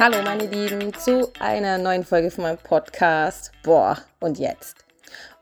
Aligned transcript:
Hallo 0.00 0.22
meine 0.24 0.46
Lieben 0.46 0.94
zu 0.94 1.30
einer 1.40 1.76
neuen 1.76 2.06
Folge 2.06 2.30
von 2.30 2.44
meinem 2.44 2.56
Podcast. 2.56 3.52
Boah, 3.62 3.98
und 4.18 4.38
jetzt. 4.38 4.86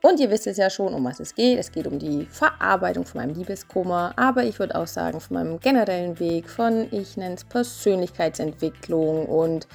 Und 0.03 0.19
ihr 0.19 0.33
wisst 0.33 0.49
es 0.49 0.57
ja 0.57 0.69
schon, 0.69 0.95
um 0.95 1.05
was 1.05 1.21
es 1.21 1.37
geht. 1.37 1.61
Es 1.61 1.71
geht 1.71 1.87
um 1.87 2.01
die 2.01 2.27
Verarbeitung 2.29 3.05
von 3.05 3.21
meinem 3.21 3.37
Liebeskummer, 3.37 4.15
aber 4.17 4.43
ich 4.43 4.59
würde 4.59 4.75
auch 4.75 4.89
sagen, 4.89 5.21
von 5.21 5.37
meinem 5.37 5.61
generellen 5.61 6.19
Weg 6.19 6.51
von, 6.51 6.89
ich 6.91 7.17
nenne 7.17 7.37
es 7.37 7.45
Persönlichkeitsentwicklung 7.45 9.27
und 9.27 9.69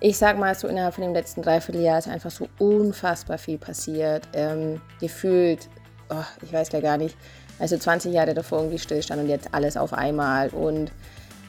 ich 0.00 0.18
sag 0.18 0.36
mal 0.36 0.56
so 0.56 0.66
innerhalb 0.66 0.94
von 0.94 1.04
dem 1.04 1.14
letzten 1.14 1.42
Dreivierteljahr 1.42 2.00
ist 2.00 2.08
einfach 2.08 2.32
so 2.32 2.48
unfassbar 2.58 3.38
viel 3.38 3.58
passiert. 3.58 4.26
Ähm, 4.32 4.80
gefühlt, 5.00 5.68
oh, 6.10 6.24
ich 6.42 6.52
weiß 6.52 6.72
ja 6.72 6.80
gar 6.80 6.98
nicht, 6.98 7.16
also 7.60 7.78
20 7.78 8.12
Jahre 8.12 8.34
davor 8.34 8.58
irgendwie 8.58 8.80
stillstand 8.80 9.22
und 9.22 9.28
jetzt 9.28 9.54
alles 9.54 9.76
auf 9.76 9.92
einmal. 9.92 10.48
Und 10.48 10.90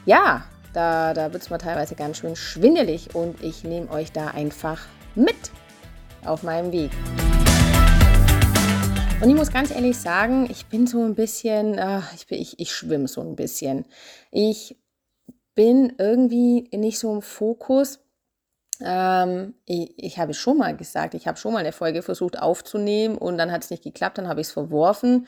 ja, 0.06 0.44
da, 0.72 1.14
da 1.14 1.32
wird 1.32 1.42
es 1.42 1.50
mir 1.50 1.58
teilweise 1.58 1.94
ganz 1.94 2.18
schön 2.18 2.36
schwindelig 2.36 3.14
und 3.14 3.42
ich 3.42 3.64
nehme 3.64 3.90
euch 3.90 4.12
da 4.12 4.28
einfach 4.28 4.86
mit 5.14 5.50
auf 6.24 6.42
meinem 6.42 6.72
Weg. 6.72 6.90
Und 9.20 9.28
ich 9.28 9.34
muss 9.34 9.52
ganz 9.52 9.70
ehrlich 9.70 9.98
sagen, 9.98 10.48
ich 10.50 10.66
bin 10.66 10.86
so 10.86 11.02
ein 11.04 11.14
bisschen, 11.14 11.76
äh, 11.76 12.00
ich, 12.14 12.30
ich, 12.30 12.58
ich 12.58 12.72
schwimme 12.72 13.06
so 13.06 13.20
ein 13.20 13.36
bisschen. 13.36 13.84
Ich 14.30 14.78
bin 15.54 15.92
irgendwie 15.98 16.70
nicht 16.72 16.98
so 16.98 17.12
im 17.12 17.20
Fokus. 17.20 18.00
Ähm, 18.80 19.54
ich, 19.66 19.92
ich 19.98 20.18
habe 20.18 20.32
schon 20.32 20.56
mal 20.56 20.74
gesagt, 20.74 21.12
ich 21.12 21.26
habe 21.26 21.36
schon 21.36 21.52
mal 21.52 21.58
eine 21.58 21.72
Folge 21.72 22.00
versucht 22.00 22.38
aufzunehmen 22.38 23.18
und 23.18 23.36
dann 23.36 23.52
hat 23.52 23.62
es 23.64 23.70
nicht 23.70 23.82
geklappt, 23.82 24.16
dann 24.16 24.28
habe 24.28 24.40
ich 24.40 24.46
es 24.46 24.52
verworfen. 24.54 25.26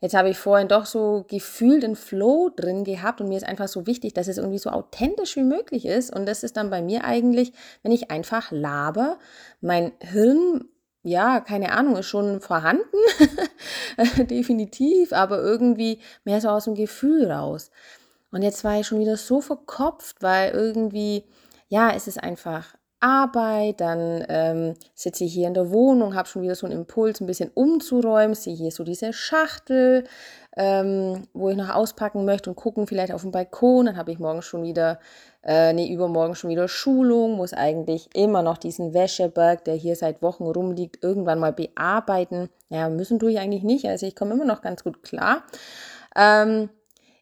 Jetzt 0.00 0.14
habe 0.14 0.28
ich 0.28 0.38
vorhin 0.38 0.68
doch 0.68 0.84
so 0.84 1.24
gefühlt 1.28 1.84
einen 1.84 1.96
Flow 1.96 2.50
drin 2.54 2.84
gehabt 2.84 3.20
und 3.20 3.28
mir 3.28 3.38
ist 3.38 3.46
einfach 3.46 3.68
so 3.68 3.86
wichtig, 3.86 4.12
dass 4.12 4.28
es 4.28 4.36
irgendwie 4.36 4.58
so 4.58 4.70
authentisch 4.70 5.36
wie 5.36 5.44
möglich 5.44 5.86
ist. 5.86 6.14
Und 6.14 6.26
das 6.26 6.42
ist 6.42 6.56
dann 6.56 6.68
bei 6.68 6.82
mir 6.82 7.04
eigentlich, 7.04 7.52
wenn 7.82 7.92
ich 7.92 8.10
einfach 8.10 8.50
laber, 8.50 9.18
mein 9.60 9.92
Hirn 10.00 10.68
ja, 11.06 11.38
keine 11.38 11.70
Ahnung, 11.70 11.96
ist 11.96 12.06
schon 12.06 12.40
vorhanden, 12.40 12.82
definitiv, 14.28 15.12
aber 15.12 15.40
irgendwie 15.40 16.00
mehr 16.24 16.40
so 16.40 16.48
aus 16.48 16.64
dem 16.64 16.74
Gefühl 16.74 17.30
raus. 17.30 17.70
Und 18.32 18.42
jetzt 18.42 18.64
war 18.64 18.80
ich 18.80 18.88
schon 18.88 18.98
wieder 18.98 19.16
so 19.16 19.40
verkopft, 19.40 20.20
weil 20.20 20.50
irgendwie, 20.50 21.24
ja, 21.68 21.92
es 21.92 22.08
ist 22.08 22.20
einfach 22.20 22.74
Arbeit, 23.06 23.80
dann 23.80 24.24
ähm, 24.28 24.74
sitze 24.94 25.24
ich 25.24 25.32
hier 25.32 25.46
in 25.46 25.54
der 25.54 25.70
Wohnung, 25.70 26.16
habe 26.16 26.26
schon 26.26 26.42
wieder 26.42 26.56
so 26.56 26.66
einen 26.66 26.76
Impuls, 26.76 27.20
ein 27.20 27.26
bisschen 27.26 27.50
umzuräumen, 27.54 28.34
sehe 28.34 28.56
hier 28.56 28.72
so 28.72 28.82
diese 28.82 29.12
Schachtel, 29.12 30.04
ähm, 30.56 31.22
wo 31.32 31.50
ich 31.50 31.56
noch 31.56 31.72
auspacken 31.72 32.24
möchte 32.24 32.50
und 32.50 32.56
gucken, 32.56 32.88
vielleicht 32.88 33.12
auf 33.12 33.22
dem 33.22 33.30
Balkon. 33.30 33.86
Dann 33.86 33.96
habe 33.96 34.10
ich 34.10 34.18
morgen 34.18 34.42
schon 34.42 34.64
wieder, 34.64 34.98
äh, 35.44 35.72
nee, 35.72 35.92
übermorgen 35.92 36.34
schon 36.34 36.50
wieder 36.50 36.66
Schulung, 36.66 37.36
muss 37.36 37.52
eigentlich 37.52 38.08
immer 38.14 38.42
noch 38.42 38.58
diesen 38.58 38.92
Wäscheberg, 38.92 39.64
der 39.64 39.74
hier 39.74 39.94
seit 39.94 40.20
Wochen 40.20 40.44
rumliegt, 40.44 41.04
irgendwann 41.04 41.38
mal 41.38 41.52
bearbeiten. 41.52 42.48
Ja, 42.70 42.88
müssen 42.88 43.20
tue 43.20 43.30
ich 43.30 43.38
eigentlich 43.38 43.62
nicht, 43.62 43.86
also 43.86 44.04
ich 44.04 44.16
komme 44.16 44.34
immer 44.34 44.46
noch 44.46 44.62
ganz 44.62 44.82
gut 44.82 45.04
klar. 45.04 45.44
Ähm, 46.16 46.70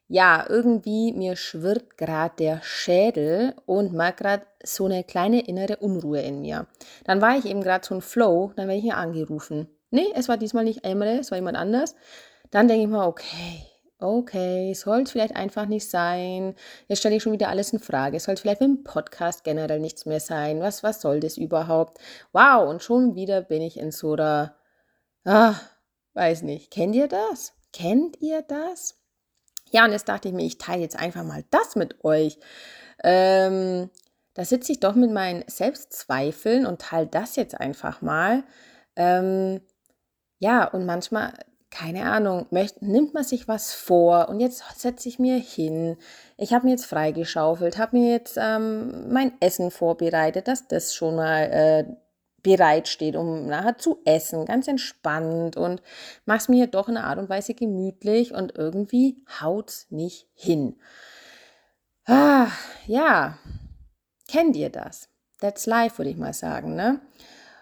ja, 0.07 0.45
irgendwie 0.49 1.13
mir 1.13 1.37
schwirrt 1.37 1.97
gerade 1.97 2.35
der 2.39 2.61
Schädel 2.63 3.55
und 3.67 3.95
mag 3.95 4.19
gerade 4.19 4.47
so 4.63 4.85
eine 4.85 5.03
kleine 5.03 5.47
innere 5.47 5.77
Unruhe 5.79 6.21
in 6.21 6.41
mir. 6.43 6.67
Dann 7.05 7.21
war 7.21 7.37
ich 7.39 7.47
eben 7.47 7.63
gerade 7.63 7.87
so 7.87 7.95
ein 7.95 8.03
Flow, 8.03 8.53
dann 8.57 8.69
werde 8.69 8.79
ich 8.79 8.85
hier 8.85 8.99
angerufen. 8.99 9.69
Nee, 9.91 10.09
es 10.15 10.29
war 10.29 10.37
diesmal 10.37 10.65
nicht 10.65 10.85
Emre, 10.85 11.19
es 11.19 11.31
war 11.31 11.39
jemand 11.39 11.57
anders. 11.57 11.95
Dann 12.51 12.69
denke 12.69 12.85
ich 12.85 12.89
mir, 12.89 13.07
okay, 13.07 13.65
okay, 13.99 14.75
soll 14.75 15.03
es 15.03 15.13
vielleicht 15.13 15.37
einfach 15.37 15.67
nicht 15.67 15.89
sein. 15.89 16.55
Jetzt 16.89 16.99
stelle 16.99 17.17
ich 17.17 17.23
schon 17.23 17.33
wieder 17.33 17.49
alles 17.49 17.73
in 17.73 17.79
Frage. 17.79 18.21
Soll 18.21 18.35
es 18.35 18.41
vielleicht 18.41 18.61
mit 18.61 18.69
dem 18.69 18.85
Podcast 18.85 19.45
generell 19.45 19.81
nichts 19.81 20.05
mehr 20.07 20.21
sein? 20.21 20.61
Was, 20.61 20.83
was 20.83 21.01
soll 21.01 21.21
das 21.21 21.39
überhaupt? 21.39 21.99
Wow, 22.33 22.69
und 22.69 22.83
schon 22.83 23.15
wieder 23.15 23.41
bin 23.43 23.63
ich 23.63 23.79
in 23.79 23.91
so 23.91 24.13
einer, 24.13 24.57
ah, 25.25 25.55
weiß 26.15 26.43
nicht. 26.43 26.71
Kennt 26.71 26.95
ihr 26.95 27.09
das? 27.09 27.55
Kennt 27.73 28.21
ihr 28.21 28.43
das? 28.43 29.04
Ja, 29.75 29.85
und 29.85 29.91
jetzt 29.91 30.09
dachte 30.09 30.29
ich 30.29 30.35
mir, 30.35 30.47
ich 30.47 30.59
teile 30.59 30.83
jetzt 30.83 30.97
einfach 30.97 31.25
mal 31.25 31.43
das 31.51 31.75
mit 31.75 32.05
euch. 32.05 32.39
Ähm, 33.03 33.91
da 34.35 34.45
sitze 34.45 34.71
ich 34.71 34.79
doch 34.79 34.95
mit 34.95 35.11
meinen 35.11 35.43
Selbstzweifeln 35.49 36.65
und 36.65 36.81
teile 36.81 37.09
das 37.09 37.35
jetzt 37.35 37.61
einfach 37.61 38.01
mal. 38.01 38.45
Ähm, 38.95 39.61
ja, 40.39 40.65
und 40.65 40.87
manchmal, 40.87 41.33
keine 41.71 42.05
Ahnung, 42.05 42.47
möcht, 42.51 42.83
nimmt 42.83 43.15
man 43.15 43.25
sich 43.25 43.49
was 43.49 43.73
vor 43.75 44.29
und 44.29 44.39
jetzt 44.39 44.63
setze 44.77 45.09
ich 45.09 45.19
mir 45.19 45.39
hin. 45.39 45.97
Ich 46.37 46.53
habe 46.53 46.67
mir 46.67 46.73
jetzt 46.73 46.87
freigeschaufelt, 46.87 47.77
habe 47.77 47.99
mir 47.99 48.13
jetzt 48.13 48.39
ähm, 48.41 49.13
mein 49.13 49.33
Essen 49.41 49.73
vorbereitet, 49.73 50.47
dass 50.47 50.69
das 50.69 50.95
schon 50.95 51.17
mal 51.17 51.43
äh, 51.51 51.85
bereitsteht, 52.45 53.17
um 53.17 53.47
nachher 53.47 53.79
zu 53.79 54.01
essen, 54.05 54.45
ganz 54.45 54.69
entspannt 54.69 55.57
und 55.57 55.83
mach's 56.27 56.49
mir 56.49 56.69
doch 56.69 56.89
in 56.89 56.97
einer 56.97 57.07
Art 57.09 57.19
und 57.19 57.29
Weise 57.29 57.55
gemütlich 57.55 58.33
und 58.33 58.57
irgendwie 58.57 59.25
haut's 59.41 59.87
nicht 59.91 60.29
hin. 60.35 60.77
Ah, 62.07 62.49
ja, 62.87 63.39
kennt 64.29 64.55
ihr 64.55 64.71
das? 64.71 65.09
That's 65.41 65.67
life, 65.67 65.99
würde 65.99 66.11
ich 66.11 66.17
mal 66.17 66.35
sagen, 66.35 66.77
ne? 66.77 67.01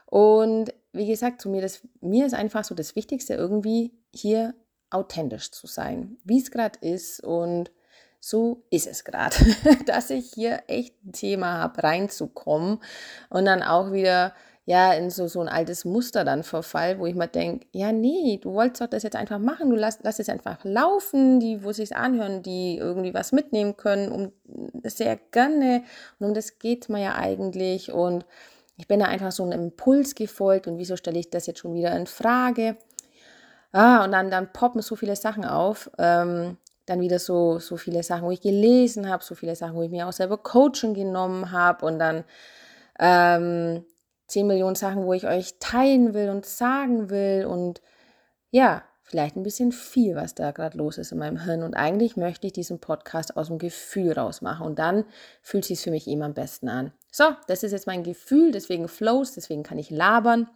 Und 0.06 0.75
wie 0.92 1.06
gesagt, 1.06 1.41
zu 1.41 1.48
mir, 1.48 1.62
das, 1.62 1.81
mir 2.00 2.26
ist 2.26 2.34
einfach 2.34 2.65
so 2.65 2.75
das 2.75 2.97
Wichtigste, 2.97 3.34
irgendwie 3.34 3.92
hier 4.12 4.54
authentisch 4.91 5.53
zu 5.53 5.66
sein, 5.66 6.19
wie 6.25 6.38
es 6.38 6.50
gerade 6.50 6.78
ist 6.81 7.22
und 7.22 7.71
so 8.25 8.62
ist 8.71 8.87
es 8.87 9.05
gerade, 9.05 9.34
dass 9.87 10.10
ich 10.10 10.31
hier 10.33 10.62
echt 10.69 10.94
ein 11.05 11.12
Thema 11.12 11.59
habe, 11.59 11.83
reinzukommen 11.83 12.78
und 13.31 13.44
dann 13.44 13.65
auch 13.65 13.93
wieder 13.93 14.33
ja, 14.65 14.93
in 14.93 15.10
so, 15.10 15.27
so 15.27 15.41
ein 15.41 15.49
altes 15.49 15.84
Muster 15.84 16.25
dann 16.25 16.44
verfall, 16.44 17.00
wo 17.00 17.06
ich 17.06 17.16
mir 17.16 17.27
denke, 17.27 17.66
ja, 17.72 17.91
nee, 17.91 18.38
du 18.41 18.53
wolltest 18.53 18.81
doch 18.81 18.87
das 18.87 19.03
jetzt 19.03 19.16
einfach 19.16 19.41
machen, 19.41 19.71
du 19.71 19.77
lass, 19.77 19.99
lass 20.03 20.21
es 20.21 20.28
einfach 20.28 20.59
laufen, 20.62 21.41
die, 21.41 21.65
wo 21.65 21.72
sich 21.72 21.97
anhören, 21.97 22.44
die 22.44 22.77
irgendwie 22.78 23.12
was 23.12 23.33
mitnehmen 23.33 23.77
können, 23.77 24.12
um 24.12 24.33
sehr 24.84 25.16
gerne. 25.33 25.83
Und 26.21 26.28
um 26.28 26.34
das 26.34 26.60
geht 26.60 26.89
mir 26.89 27.03
ja 27.03 27.16
eigentlich. 27.16 27.91
Und 27.91 28.25
ich 28.77 28.87
bin 28.87 29.00
da 29.00 29.06
einfach 29.06 29.33
so 29.33 29.43
einem 29.43 29.65
Impuls 29.65 30.15
gefolgt 30.15 30.69
und 30.69 30.78
wieso 30.78 30.94
stelle 30.97 31.19
ich 31.19 31.28
das 31.28 31.47
jetzt 31.47 31.59
schon 31.59 31.75
wieder 31.75 31.97
in 31.97 32.06
Frage? 32.06 32.77
Ah, 33.72 34.04
und 34.04 34.12
dann, 34.12 34.31
dann 34.31 34.53
poppen 34.53 34.81
so 34.81 34.94
viele 34.94 35.16
Sachen 35.16 35.44
auf. 35.44 35.91
Ähm, 35.99 36.56
dann 36.87 37.00
wieder 37.00 37.19
so, 37.19 37.59
so 37.59 37.76
viele 37.76 38.03
Sachen, 38.03 38.25
wo 38.25 38.31
ich 38.31 38.41
gelesen 38.41 39.09
habe, 39.09 39.22
so 39.22 39.34
viele 39.34 39.56
Sachen, 39.56 39.75
wo 39.75 39.82
ich 39.82 39.91
mir 39.91 40.09
auch 40.09 40.12
selber 40.12 40.38
Coaching 40.38 40.94
genommen 40.94 41.53
habe 41.53 41.87
und 41.87 41.98
dann 41.98 42.25
ähm, 42.98 43.84
10 44.28 44.47
Millionen 44.47 44.75
Sachen, 44.75 45.04
wo 45.04 45.12
ich 45.12 45.26
euch 45.26 45.59
teilen 45.59 46.15
will 46.15 46.31
und 46.31 46.47
sagen 46.47 47.10
will 47.10 47.47
und 47.47 47.81
ja, 48.50 48.82
vielleicht 49.03 49.37
ein 49.37 49.42
bisschen 49.42 49.72
viel, 49.72 50.15
was 50.15 50.34
da 50.34 50.53
gerade 50.53 50.78
los 50.78 50.97
ist 50.97 51.12
in 51.12 51.19
meinem 51.19 51.44
Hirn. 51.44 51.62
Und 51.62 51.75
eigentlich 51.75 52.16
möchte 52.16 52.47
ich 52.47 52.53
diesen 52.53 52.81
Podcast 52.81 53.37
aus 53.37 53.48
dem 53.48 53.59
Gefühl 53.59 54.12
rausmachen 54.12 54.65
und 54.65 54.78
dann 54.78 55.04
fühlt 55.42 55.65
sich 55.65 55.81
für 55.81 55.91
mich 55.91 56.09
immer 56.09 56.25
am 56.25 56.34
besten 56.34 56.69
an. 56.69 56.92
So, 57.10 57.25
das 57.47 57.62
ist 57.62 57.72
jetzt 57.72 57.87
mein 57.87 58.04
Gefühl, 58.04 58.53
deswegen 58.53 58.88
flows, 58.88 59.32
deswegen 59.32 59.62
kann 59.62 59.78
ich 59.78 59.91
labern 59.91 60.48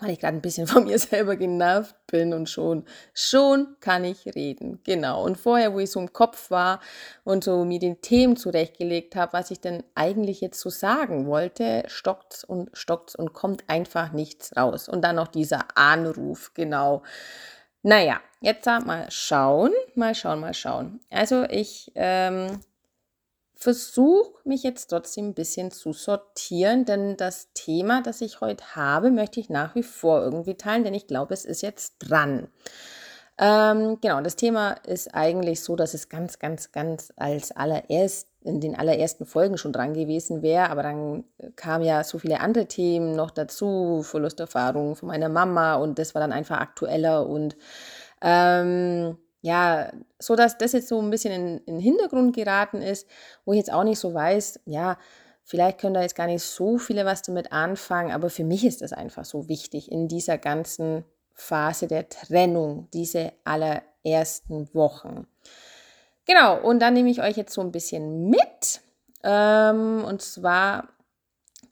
weil 0.00 0.10
ich 0.10 0.18
gerade 0.18 0.36
ein 0.36 0.42
bisschen 0.42 0.66
von 0.68 0.84
mir 0.84 0.98
selber 0.98 1.36
genervt 1.36 1.94
bin 2.06 2.32
und 2.34 2.48
schon, 2.48 2.84
schon 3.14 3.76
kann 3.80 4.04
ich 4.04 4.26
reden. 4.34 4.80
Genau. 4.84 5.24
Und 5.24 5.38
vorher, 5.38 5.72
wo 5.72 5.78
ich 5.78 5.90
so 5.90 6.00
im 6.00 6.12
Kopf 6.12 6.50
war 6.50 6.80
und 7.24 7.44
so 7.44 7.64
mir 7.64 7.78
den 7.78 8.00
Themen 8.00 8.36
zurechtgelegt 8.36 9.16
habe, 9.16 9.32
was 9.32 9.50
ich 9.50 9.60
denn 9.60 9.82
eigentlich 9.94 10.40
jetzt 10.40 10.60
so 10.60 10.70
sagen 10.70 11.26
wollte, 11.26 11.84
stockt's 11.86 12.44
und 12.44 12.70
stockt's 12.72 13.14
und 13.14 13.32
kommt 13.32 13.64
einfach 13.68 14.12
nichts 14.12 14.56
raus. 14.56 14.88
Und 14.88 15.02
dann 15.02 15.16
noch 15.16 15.28
dieser 15.28 15.66
Anruf, 15.76 16.52
genau. 16.54 17.02
Naja, 17.82 18.20
jetzt 18.40 18.66
mal 18.66 19.06
schauen, 19.10 19.72
mal 19.94 20.14
schauen, 20.14 20.40
mal 20.40 20.54
schauen. 20.54 21.00
Also 21.10 21.44
ich 21.44 21.90
ähm, 21.96 22.60
versuche 23.62 24.32
mich 24.44 24.64
jetzt 24.64 24.88
trotzdem 24.88 25.28
ein 25.28 25.34
bisschen 25.34 25.70
zu 25.70 25.92
sortieren, 25.92 26.84
denn 26.84 27.16
das 27.16 27.52
Thema, 27.54 28.02
das 28.02 28.20
ich 28.20 28.40
heute 28.40 28.74
habe, 28.74 29.10
möchte 29.10 29.38
ich 29.38 29.48
nach 29.48 29.74
wie 29.76 29.84
vor 29.84 30.20
irgendwie 30.20 30.56
teilen, 30.56 30.82
denn 30.82 30.94
ich 30.94 31.06
glaube, 31.06 31.32
es 31.32 31.44
ist 31.44 31.62
jetzt 31.62 31.94
dran. 32.00 32.48
Ähm, 33.38 33.98
genau, 34.00 34.20
das 34.20 34.36
Thema 34.36 34.72
ist 34.86 35.14
eigentlich 35.14 35.62
so, 35.62 35.76
dass 35.76 35.94
es 35.94 36.08
ganz, 36.08 36.38
ganz, 36.38 36.72
ganz 36.72 37.12
als 37.16 37.52
allererst 37.52 38.28
in 38.42 38.60
den 38.60 38.76
allerersten 38.76 39.26
Folgen 39.26 39.56
schon 39.56 39.72
dran 39.72 39.94
gewesen 39.94 40.42
wäre, 40.42 40.68
aber 40.68 40.82
dann 40.82 41.24
kamen 41.54 41.84
ja 41.84 42.02
so 42.02 42.18
viele 42.18 42.40
andere 42.40 42.66
Themen 42.66 43.14
noch 43.14 43.30
dazu, 43.30 44.02
Verlusterfahrungen 44.02 44.96
von 44.96 45.06
meiner 45.06 45.28
Mama 45.28 45.76
und 45.76 46.00
das 46.00 46.14
war 46.16 46.20
dann 46.20 46.32
einfach 46.32 46.58
aktueller 46.58 47.28
und 47.28 47.56
ähm, 48.20 49.16
ja, 49.42 49.92
so 50.18 50.36
dass 50.36 50.56
das 50.56 50.72
jetzt 50.72 50.88
so 50.88 51.00
ein 51.00 51.10
bisschen 51.10 51.32
in, 51.32 51.58
in 51.66 51.74
den 51.74 51.80
Hintergrund 51.80 52.34
geraten 52.34 52.80
ist, 52.80 53.06
wo 53.44 53.52
ich 53.52 53.58
jetzt 53.58 53.72
auch 53.72 53.84
nicht 53.84 53.98
so 53.98 54.14
weiß, 54.14 54.60
ja, 54.64 54.96
vielleicht 55.44 55.78
können 55.78 55.94
da 55.94 56.02
jetzt 56.02 56.14
gar 56.14 56.26
nicht 56.26 56.42
so 56.42 56.78
viele 56.78 57.04
was 57.04 57.22
damit 57.22 57.52
anfangen, 57.52 58.12
aber 58.12 58.30
für 58.30 58.44
mich 58.44 58.64
ist 58.64 58.80
das 58.80 58.92
einfach 58.92 59.24
so 59.24 59.48
wichtig 59.48 59.90
in 59.90 60.08
dieser 60.08 60.38
ganzen 60.38 61.04
Phase 61.34 61.88
der 61.88 62.08
Trennung, 62.08 62.88
diese 62.94 63.32
allerersten 63.44 64.72
Wochen. 64.74 65.26
Genau, 66.24 66.60
und 66.60 66.78
dann 66.80 66.94
nehme 66.94 67.10
ich 67.10 67.20
euch 67.20 67.36
jetzt 67.36 67.52
so 67.52 67.60
ein 67.60 67.72
bisschen 67.72 68.30
mit 68.30 68.80
Ähm, 69.24 70.04
und 70.04 70.20
zwar 70.20 70.88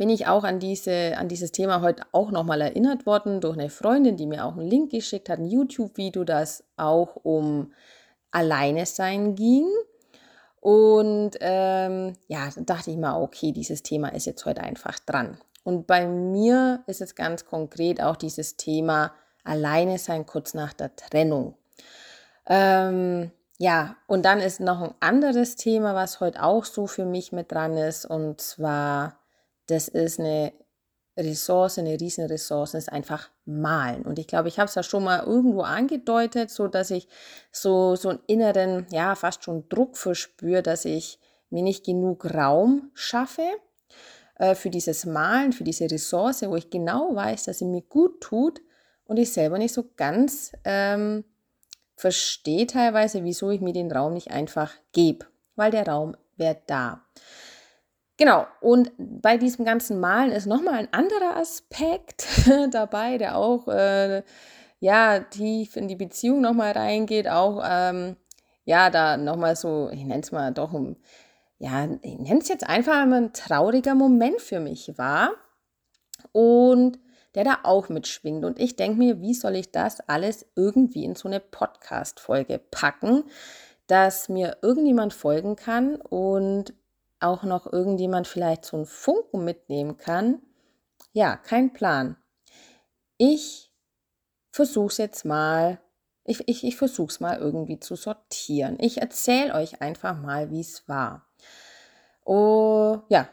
bin 0.00 0.08
ich 0.08 0.26
auch 0.26 0.44
an, 0.44 0.60
diese, 0.60 1.18
an 1.18 1.28
dieses 1.28 1.52
Thema 1.52 1.82
heute 1.82 2.04
auch 2.12 2.30
nochmal 2.30 2.62
erinnert 2.62 3.04
worden 3.04 3.42
durch 3.42 3.58
eine 3.58 3.68
Freundin, 3.68 4.16
die 4.16 4.24
mir 4.24 4.46
auch 4.46 4.56
einen 4.56 4.66
Link 4.66 4.90
geschickt 4.90 5.28
hat, 5.28 5.38
ein 5.38 5.44
YouTube-Video, 5.44 6.24
das 6.24 6.64
auch 6.78 7.16
um 7.22 7.74
Alleine 8.30 8.86
sein 8.86 9.34
ging. 9.34 9.66
Und 10.58 11.32
ähm, 11.40 12.14
ja, 12.28 12.48
dachte 12.56 12.90
ich 12.90 12.96
mal, 12.96 13.20
okay, 13.20 13.52
dieses 13.52 13.82
Thema 13.82 14.08
ist 14.14 14.24
jetzt 14.24 14.46
heute 14.46 14.62
einfach 14.62 14.98
dran. 15.00 15.36
Und 15.64 15.86
bei 15.86 16.06
mir 16.06 16.82
ist 16.86 17.02
es 17.02 17.14
ganz 17.14 17.44
konkret 17.44 18.02
auch 18.02 18.16
dieses 18.16 18.56
Thema 18.56 19.12
Alleine 19.44 19.98
sein 19.98 20.24
kurz 20.24 20.54
nach 20.54 20.72
der 20.72 20.96
Trennung. 20.96 21.58
Ähm, 22.46 23.32
ja, 23.58 23.96
und 24.06 24.24
dann 24.24 24.40
ist 24.40 24.60
noch 24.60 24.80
ein 24.80 24.94
anderes 25.00 25.56
Thema, 25.56 25.94
was 25.94 26.20
heute 26.20 26.42
auch 26.42 26.64
so 26.64 26.86
für 26.86 27.04
mich 27.04 27.32
mit 27.32 27.52
dran 27.52 27.76
ist, 27.76 28.06
und 28.06 28.40
zwar 28.40 29.19
das 29.70 29.88
ist 29.88 30.20
eine 30.20 30.52
Ressource, 31.16 31.78
eine 31.78 32.00
riesen 32.00 32.26
Ressource, 32.26 32.74
ist 32.74 32.92
einfach 32.92 33.30
malen. 33.44 34.02
Und 34.02 34.18
ich 34.18 34.26
glaube, 34.26 34.48
ich 34.48 34.58
habe 34.58 34.68
es 34.68 34.74
ja 34.74 34.82
schon 34.82 35.04
mal 35.04 35.24
irgendwo 35.24 35.62
angedeutet, 35.62 36.50
so 36.50 36.68
dass 36.68 36.90
ich 36.90 37.08
so, 37.52 37.96
so 37.96 38.10
einen 38.10 38.20
inneren, 38.26 38.86
ja, 38.90 39.14
fast 39.14 39.44
schon 39.44 39.68
Druck 39.68 39.96
verspüre, 39.96 40.62
dass 40.62 40.84
ich 40.84 41.18
mir 41.50 41.62
nicht 41.62 41.84
genug 41.84 42.32
Raum 42.32 42.90
schaffe 42.94 43.46
äh, 44.36 44.54
für 44.54 44.70
dieses 44.70 45.04
Malen, 45.04 45.52
für 45.52 45.64
diese 45.64 45.90
Ressource, 45.90 46.42
wo 46.42 46.56
ich 46.56 46.70
genau 46.70 47.14
weiß, 47.14 47.44
dass 47.44 47.58
sie 47.58 47.66
mir 47.66 47.82
gut 47.82 48.20
tut 48.20 48.60
und 49.04 49.16
ich 49.16 49.32
selber 49.32 49.58
nicht 49.58 49.74
so 49.74 49.90
ganz 49.96 50.52
ähm, 50.64 51.24
verstehe 51.96 52.66
teilweise, 52.66 53.24
wieso 53.24 53.50
ich 53.50 53.60
mir 53.60 53.72
den 53.72 53.92
Raum 53.92 54.14
nicht 54.14 54.30
einfach 54.30 54.72
gebe, 54.92 55.26
weil 55.56 55.70
der 55.70 55.86
Raum 55.86 56.16
wäre 56.36 56.62
da. 56.66 57.04
Genau, 58.20 58.46
und 58.60 58.92
bei 58.98 59.38
diesem 59.38 59.64
ganzen 59.64 59.98
Malen 59.98 60.30
ist 60.30 60.44
nochmal 60.44 60.74
ein 60.74 60.92
anderer 60.92 61.38
Aspekt 61.38 62.26
dabei, 62.70 63.16
der 63.16 63.34
auch 63.34 63.66
äh, 63.66 64.22
ja, 64.78 65.20
tief 65.20 65.74
in 65.76 65.88
die 65.88 65.96
Beziehung 65.96 66.42
nochmal 66.42 66.72
reingeht, 66.72 67.26
auch 67.28 67.62
ähm, 67.66 68.16
ja, 68.66 68.90
da 68.90 69.16
nochmal 69.16 69.56
so, 69.56 69.88
ich 69.90 70.04
nenne 70.04 70.20
es 70.20 70.32
mal 70.32 70.52
doch, 70.52 70.74
um, 70.74 70.96
ja, 71.58 71.88
ich 72.02 72.18
nenne 72.18 72.40
es 72.40 72.48
jetzt 72.48 72.68
einfach 72.68 72.98
ein 72.98 73.32
trauriger 73.32 73.94
Moment 73.94 74.42
für 74.42 74.60
mich 74.60 74.98
war 74.98 75.30
und 76.32 76.98
der 77.34 77.44
da 77.44 77.58
auch 77.62 77.88
mitschwingt. 77.88 78.44
Und 78.44 78.60
ich 78.60 78.76
denke 78.76 78.98
mir, 78.98 79.22
wie 79.22 79.32
soll 79.32 79.56
ich 79.56 79.72
das 79.72 80.00
alles 80.10 80.44
irgendwie 80.56 81.06
in 81.06 81.14
so 81.14 81.26
eine 81.26 81.40
Podcast-Folge 81.40 82.58
packen, 82.70 83.24
dass 83.86 84.28
mir 84.28 84.58
irgendjemand 84.60 85.14
folgen 85.14 85.56
kann 85.56 85.96
und 85.96 86.74
auch 87.20 87.42
noch 87.42 87.70
irgendjemand 87.70 88.26
vielleicht 88.26 88.64
so 88.64 88.76
einen 88.76 88.86
Funken 88.86 89.44
mitnehmen 89.44 89.96
kann, 89.96 90.42
ja, 91.12 91.36
kein 91.36 91.72
Plan. 91.72 92.16
Ich 93.18 93.72
versuche 94.52 94.88
es 94.88 94.96
jetzt 94.98 95.24
mal, 95.24 95.80
ich, 96.24 96.48
ich, 96.48 96.64
ich 96.64 96.76
versuche 96.76 97.08
es 97.08 97.20
mal 97.20 97.38
irgendwie 97.38 97.80
zu 97.80 97.96
sortieren. 97.96 98.76
Ich 98.80 99.00
erzähle 99.00 99.54
euch 99.54 99.82
einfach 99.82 100.18
mal, 100.18 100.50
wie 100.50 100.60
es 100.60 100.88
war. 100.88 101.26
Oh, 102.24 102.98
ja, 103.08 103.28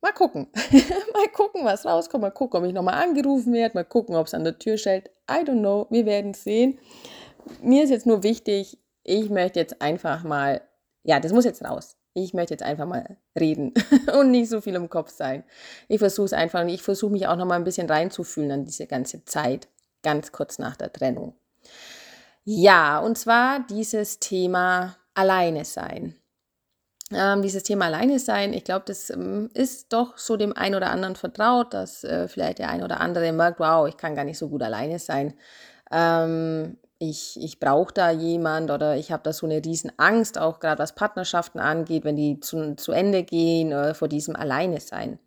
mal 0.00 0.12
gucken. 0.12 0.48
mal 1.12 1.28
gucken, 1.32 1.64
was 1.64 1.86
rauskommt. 1.86 2.22
Mal 2.22 2.30
gucken, 2.30 2.60
ob 2.60 2.66
ich 2.66 2.74
nochmal 2.74 3.02
angerufen 3.02 3.52
werde. 3.52 3.74
Mal 3.74 3.84
gucken, 3.84 4.16
ob 4.16 4.26
es 4.26 4.34
an 4.34 4.44
der 4.44 4.58
Tür 4.58 4.76
stellt. 4.76 5.10
I 5.30 5.44
don't 5.44 5.60
know. 5.60 5.86
Wir 5.90 6.06
werden 6.06 6.34
sehen. 6.34 6.78
Mir 7.60 7.84
ist 7.84 7.90
jetzt 7.90 8.06
nur 8.06 8.22
wichtig, 8.22 8.78
ich 9.04 9.30
möchte 9.30 9.60
jetzt 9.60 9.80
einfach 9.80 10.22
mal, 10.22 10.60
ja, 11.02 11.20
das 11.20 11.32
muss 11.32 11.44
jetzt 11.44 11.64
raus 11.64 11.96
ich 12.14 12.34
möchte 12.34 12.54
jetzt 12.54 12.62
einfach 12.62 12.86
mal 12.86 13.16
reden 13.38 13.72
und 14.18 14.30
nicht 14.30 14.48
so 14.48 14.60
viel 14.60 14.74
im 14.74 14.90
Kopf 14.90 15.10
sein. 15.10 15.44
Ich 15.88 15.98
versuche 15.98 16.26
es 16.26 16.32
einfach 16.32 16.60
und 16.60 16.68
ich 16.68 16.82
versuche 16.82 17.12
mich 17.12 17.26
auch 17.26 17.36
noch 17.36 17.46
mal 17.46 17.56
ein 17.56 17.64
bisschen 17.64 17.88
reinzufühlen 17.88 18.50
an 18.50 18.64
diese 18.64 18.86
ganze 18.86 19.24
Zeit, 19.24 19.68
ganz 20.02 20.32
kurz 20.32 20.58
nach 20.58 20.76
der 20.76 20.92
Trennung. 20.92 21.34
Ja, 22.44 22.98
und 22.98 23.16
zwar 23.16 23.60
dieses 23.68 24.18
Thema 24.18 24.96
Alleine 25.14 25.64
sein. 25.64 26.16
Ähm, 27.12 27.42
dieses 27.42 27.62
Thema 27.62 27.86
Alleine 27.86 28.18
sein, 28.18 28.52
ich 28.52 28.64
glaube, 28.64 28.84
das 28.86 29.10
ähm, 29.10 29.50
ist 29.54 29.92
doch 29.92 30.16
so 30.16 30.36
dem 30.36 30.56
einen 30.56 30.74
oder 30.74 30.90
anderen 30.90 31.14
vertraut, 31.14 31.74
dass 31.74 32.04
äh, 32.04 32.26
vielleicht 32.26 32.58
der 32.58 32.70
ein 32.70 32.82
oder 32.82 33.00
andere 33.00 33.32
merkt, 33.32 33.60
wow, 33.60 33.86
ich 33.86 33.96
kann 33.96 34.14
gar 34.14 34.24
nicht 34.24 34.38
so 34.38 34.48
gut 34.48 34.62
alleine 34.62 34.98
sein. 34.98 35.34
Ähm, 35.90 36.78
ich, 37.02 37.36
ich 37.42 37.58
brauche 37.58 37.92
da 37.92 38.10
jemand 38.10 38.70
oder 38.70 38.96
ich 38.96 39.10
habe 39.10 39.24
da 39.24 39.32
so 39.32 39.44
eine 39.44 39.64
riesen 39.64 39.90
Angst, 39.96 40.38
auch 40.38 40.60
gerade 40.60 40.78
was 40.78 40.94
Partnerschaften 40.94 41.58
angeht, 41.58 42.04
wenn 42.04 42.14
die 42.14 42.38
zu, 42.38 42.76
zu 42.76 42.92
Ende 42.92 43.24
gehen, 43.24 43.72
äh, 43.72 43.94
vor 43.94 44.06
diesem 44.06 44.36
Alleine 44.36 44.78
sein. 44.78 45.18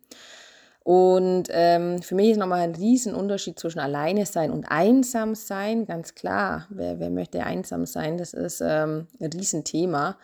Und 0.84 1.48
ähm, 1.50 2.00
für 2.00 2.14
mich 2.14 2.30
ist 2.30 2.38
nochmal 2.38 2.60
ein 2.60 2.74
riesen 2.74 3.14
Unterschied 3.14 3.58
zwischen 3.58 3.80
alleine 3.80 4.24
sein 4.24 4.52
und 4.52 4.64
einsam 4.66 5.34
sein, 5.34 5.84
ganz 5.84 6.14
klar. 6.14 6.66
Wer, 6.70 6.98
wer 6.98 7.10
möchte 7.10 7.44
einsam 7.44 7.84
sein? 7.84 8.16
Das 8.16 8.32
ist 8.32 8.62
ähm, 8.62 9.08
ein 9.20 9.30
Riesenthema. 9.30 10.16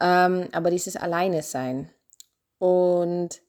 Ähm, 0.00 0.48
aber 0.50 0.70
dieses 0.70 0.96
Alleine 0.96 1.42
sein. 1.42 1.90
Und 2.58 3.40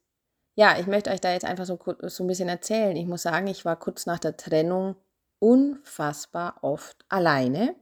ja, 0.55 0.77
ich 0.79 0.85
möchte 0.85 1.09
euch 1.09 1.21
da 1.21 1.31
jetzt 1.31 1.45
einfach 1.45 1.65
so, 1.65 1.79
so 2.03 2.23
ein 2.23 2.27
bisschen 2.27 2.49
erzählen. 2.49 2.95
Ich 2.95 3.07
muss 3.07 3.23
sagen, 3.23 3.47
ich 3.47 3.65
war 3.65 3.77
kurz 3.77 4.05
nach 4.05 4.19
der 4.19 4.37
Trennung 4.37 4.95
unfassbar 5.39 6.57
oft 6.61 7.05
alleine. 7.09 7.75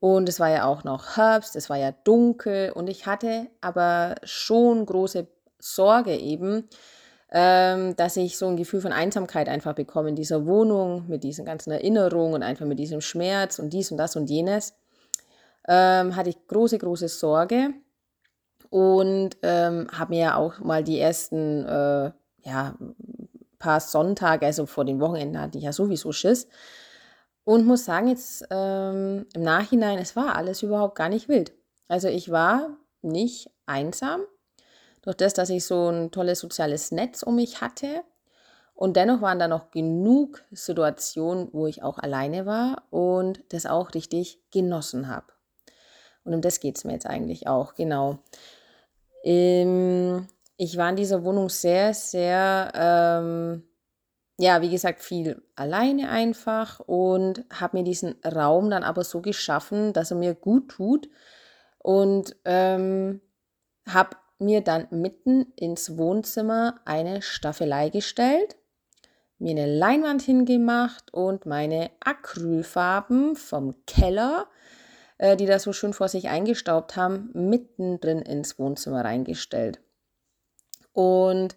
Und 0.00 0.28
es 0.28 0.40
war 0.40 0.48
ja 0.48 0.64
auch 0.64 0.82
noch 0.82 1.16
Herbst, 1.16 1.56
es 1.56 1.68
war 1.68 1.76
ja 1.76 1.92
dunkel 1.92 2.72
und 2.72 2.88
ich 2.88 3.06
hatte 3.06 3.48
aber 3.60 4.14
schon 4.24 4.86
große 4.86 5.26
Sorge 5.58 6.16
eben, 6.16 6.68
ähm, 7.30 7.94
dass 7.96 8.16
ich 8.16 8.38
so 8.38 8.48
ein 8.48 8.56
Gefühl 8.56 8.80
von 8.80 8.92
Einsamkeit 8.92 9.48
einfach 9.48 9.74
bekomme 9.74 10.08
in 10.08 10.16
dieser 10.16 10.46
Wohnung 10.46 11.06
mit 11.06 11.22
diesen 11.22 11.44
ganzen 11.44 11.70
Erinnerungen 11.70 12.34
und 12.34 12.42
einfach 12.42 12.64
mit 12.64 12.78
diesem 12.78 13.02
Schmerz 13.02 13.58
und 13.58 13.74
dies 13.74 13.90
und 13.90 13.98
das 13.98 14.16
und 14.16 14.30
jenes. 14.30 14.74
Ähm, 15.68 16.16
hatte 16.16 16.30
ich 16.30 16.46
große, 16.46 16.78
große 16.78 17.08
Sorge 17.08 17.74
und 18.70 19.36
ähm, 19.42 19.86
habe 19.92 20.14
mir 20.14 20.20
ja 20.20 20.36
auch 20.36 20.60
mal 20.60 20.82
die 20.82 20.98
ersten 20.98 21.66
äh, 21.66 22.10
ja, 22.42 22.74
paar 23.60 23.78
Sonntage, 23.78 24.44
also 24.44 24.66
vor 24.66 24.84
den 24.84 25.00
Wochenenden 25.00 25.40
hatte 25.40 25.58
ich 25.58 25.64
ja 25.64 25.72
sowieso 25.72 26.10
Schiss. 26.10 26.48
Und 27.44 27.64
muss 27.66 27.84
sagen, 27.84 28.08
jetzt 28.08 28.44
ähm, 28.50 29.26
im 29.34 29.42
Nachhinein, 29.42 29.98
es 29.98 30.16
war 30.16 30.34
alles 30.34 30.62
überhaupt 30.62 30.96
gar 30.96 31.08
nicht 31.08 31.28
wild. 31.28 31.52
Also 31.86 32.08
ich 32.08 32.30
war 32.30 32.76
nicht 33.02 33.50
einsam, 33.66 34.22
durch 35.02 35.16
das, 35.16 35.34
dass 35.34 35.50
ich 35.50 35.64
so 35.64 35.88
ein 35.88 36.10
tolles 36.10 36.40
soziales 36.40 36.90
Netz 36.90 37.22
um 37.22 37.36
mich 37.36 37.60
hatte. 37.60 38.02
Und 38.74 38.96
dennoch 38.96 39.20
waren 39.20 39.38
da 39.38 39.46
noch 39.46 39.70
genug 39.70 40.42
Situationen, 40.50 41.48
wo 41.52 41.66
ich 41.66 41.82
auch 41.82 41.98
alleine 41.98 42.46
war 42.46 42.84
und 42.90 43.42
das 43.50 43.66
auch 43.66 43.94
richtig 43.94 44.40
genossen 44.50 45.08
habe. 45.08 45.26
Und 46.24 46.34
um 46.34 46.40
das 46.40 46.60
geht 46.60 46.76
es 46.76 46.84
mir 46.84 46.92
jetzt 46.92 47.06
eigentlich 47.06 47.46
auch, 47.46 47.74
genau. 47.74 48.18
Ähm, 49.22 50.28
ich 50.60 50.76
war 50.76 50.90
in 50.90 50.96
dieser 50.96 51.24
Wohnung 51.24 51.48
sehr, 51.48 51.94
sehr, 51.94 52.70
ähm, 52.74 53.62
ja, 54.38 54.60
wie 54.60 54.68
gesagt, 54.68 55.00
viel 55.00 55.42
alleine 55.56 56.10
einfach 56.10 56.80
und 56.80 57.46
habe 57.50 57.78
mir 57.78 57.82
diesen 57.82 58.16
Raum 58.22 58.68
dann 58.68 58.84
aber 58.84 59.02
so 59.02 59.22
geschaffen, 59.22 59.94
dass 59.94 60.10
er 60.10 60.18
mir 60.18 60.34
gut 60.34 60.68
tut 60.68 61.08
und 61.78 62.36
ähm, 62.44 63.22
habe 63.88 64.18
mir 64.38 64.60
dann 64.60 64.86
mitten 64.90 65.46
ins 65.56 65.96
Wohnzimmer 65.96 66.78
eine 66.84 67.22
Staffelei 67.22 67.88
gestellt, 67.88 68.56
mir 69.38 69.52
eine 69.52 69.78
Leinwand 69.78 70.20
hingemacht 70.20 71.14
und 71.14 71.46
meine 71.46 71.90
Acrylfarben 72.00 73.34
vom 73.34 73.86
Keller, 73.86 74.46
äh, 75.16 75.38
die 75.38 75.46
da 75.46 75.58
so 75.58 75.72
schön 75.72 75.94
vor 75.94 76.08
sich 76.08 76.28
eingestaubt 76.28 76.96
haben, 76.96 77.30
mittendrin 77.32 78.18
ins 78.20 78.58
Wohnzimmer 78.58 79.06
reingestellt 79.06 79.80
und 80.92 81.56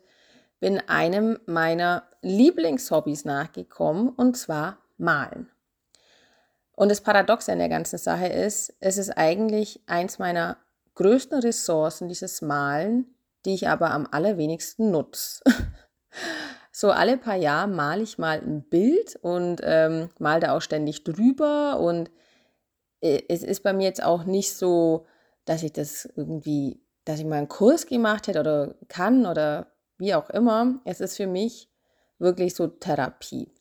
bin 0.59 0.81
einem 0.87 1.39
meiner 1.45 2.03
Lieblingshobbys 2.21 3.25
nachgekommen 3.25 4.09
und 4.09 4.37
zwar 4.37 4.77
malen. 4.97 5.49
Und 6.75 6.89
das 6.89 7.01
Paradoxe 7.01 7.51
an 7.51 7.59
der 7.59 7.69
ganzen 7.69 7.99
Sache 7.99 8.27
ist, 8.27 8.73
es 8.79 8.97
ist 8.97 9.11
eigentlich 9.11 9.81
eins 9.85 10.19
meiner 10.19 10.57
größten 10.95 11.39
Ressourcen, 11.39 12.07
dieses 12.07 12.41
Malen, 12.41 13.13
die 13.45 13.53
ich 13.53 13.67
aber 13.67 13.91
am 13.91 14.07
allerwenigsten 14.09 14.91
nutze. 14.91 15.43
so 16.71 16.91
alle 16.91 17.17
paar 17.17 17.35
Jahre 17.35 17.67
male 17.67 18.03
ich 18.03 18.17
mal 18.17 18.39
ein 18.39 18.63
Bild 18.63 19.17
und 19.21 19.61
ähm, 19.63 20.09
male 20.19 20.39
da 20.39 20.55
auch 20.55 20.61
ständig 20.61 21.03
drüber. 21.03 21.79
Und 21.79 22.09
äh, 23.01 23.21
es 23.29 23.43
ist 23.43 23.61
bei 23.63 23.73
mir 23.73 23.85
jetzt 23.85 24.03
auch 24.03 24.23
nicht 24.23 24.55
so, 24.55 25.05
dass 25.45 25.63
ich 25.63 25.73
das 25.73 26.05
irgendwie 26.15 26.82
dass 27.05 27.19
ich 27.19 27.25
mal 27.25 27.37
einen 27.37 27.49
Kurs 27.49 27.85
gemacht 27.85 28.27
hätte 28.27 28.39
oder 28.39 28.75
kann 28.87 29.25
oder 29.25 29.67
wie 29.97 30.15
auch 30.15 30.29
immer. 30.29 30.79
Es 30.85 31.01
ist 31.01 31.17
für 31.17 31.27
mich 31.27 31.69
wirklich 32.19 32.55
so 32.55 32.67
Therapie. 32.67 33.51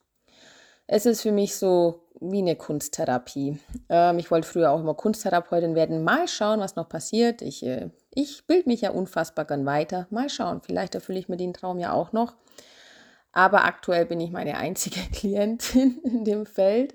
Es 0.87 1.05
ist 1.05 1.21
für 1.21 1.31
mich 1.31 1.55
so 1.55 2.01
wie 2.19 2.39
eine 2.39 2.55
Kunsttherapie. 2.55 3.59
Ähm, 3.89 4.19
ich 4.19 4.31
wollte 4.31 4.47
früher 4.47 4.71
auch 4.71 4.79
immer 4.79 4.93
Kunsttherapeutin 4.93 5.75
werden. 5.75 6.03
Mal 6.03 6.27
schauen, 6.27 6.59
was 6.59 6.75
noch 6.75 6.87
passiert. 6.87 7.41
Ich 7.41 7.65
äh, 7.65 7.89
ich 8.15 8.45
bilde 8.45 8.69
mich 8.69 8.81
ja 8.81 8.91
unfassbar 8.91 9.45
gern 9.45 9.65
weiter. 9.65 10.07
Mal 10.09 10.29
schauen, 10.29 10.61
vielleicht 10.61 10.95
erfülle 10.95 11.19
ich 11.19 11.29
mir 11.29 11.37
den 11.37 11.53
Traum 11.53 11.79
ja 11.79 11.93
auch 11.93 12.11
noch. 12.11 12.35
Aber 13.31 13.65
aktuell 13.65 14.05
bin 14.05 14.19
ich 14.19 14.31
meine 14.31 14.57
einzige 14.57 14.99
Klientin 15.11 15.99
in 16.03 16.23
dem 16.23 16.45
Feld. 16.45 16.93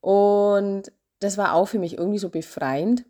Und 0.00 0.92
das 1.20 1.38
war 1.38 1.54
auch 1.54 1.66
für 1.66 1.78
mich 1.78 1.98
irgendwie 1.98 2.18
so 2.18 2.28
befreiend, 2.28 3.04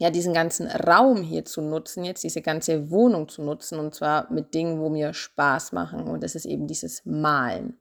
ja, 0.00 0.08
diesen 0.08 0.32
ganzen 0.32 0.66
Raum 0.66 1.20
hier 1.20 1.44
zu 1.44 1.60
nutzen, 1.60 2.04
jetzt 2.04 2.24
diese 2.24 2.40
ganze 2.40 2.90
Wohnung 2.90 3.28
zu 3.28 3.42
nutzen 3.42 3.78
und 3.78 3.94
zwar 3.94 4.32
mit 4.32 4.54
Dingen, 4.54 4.80
wo 4.80 4.88
mir 4.88 5.12
Spaß 5.12 5.72
machen. 5.72 6.04
Und 6.04 6.24
das 6.24 6.34
ist 6.34 6.46
eben 6.46 6.66
dieses 6.66 7.04
Malen. 7.04 7.78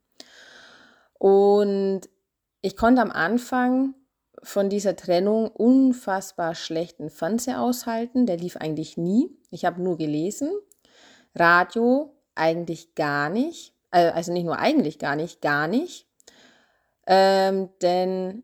Und 1.17 2.01
ich 2.59 2.75
konnte 2.75 3.01
am 3.01 3.11
Anfang 3.11 3.95
von 4.43 4.69
dieser 4.69 4.97
Trennung 4.97 5.47
unfassbar 5.47 6.55
schlechten 6.55 7.09
Fernseher 7.09 7.61
aushalten. 7.61 8.25
Der 8.25 8.35
lief 8.35 8.57
eigentlich 8.57 8.97
nie. 8.97 9.29
Ich 9.49 9.63
habe 9.63 9.81
nur 9.81 9.97
gelesen. 9.97 10.51
Radio 11.33 12.13
eigentlich 12.35 12.95
gar 12.95 13.29
nicht. 13.29 13.73
Äh, 13.91 14.09
also 14.09 14.33
nicht 14.33 14.43
nur 14.43 14.59
eigentlich 14.59 14.99
gar 14.99 15.15
nicht, 15.15 15.39
gar 15.41 15.69
nicht. 15.69 16.05
Ähm, 17.07 17.69
denn 17.81 18.43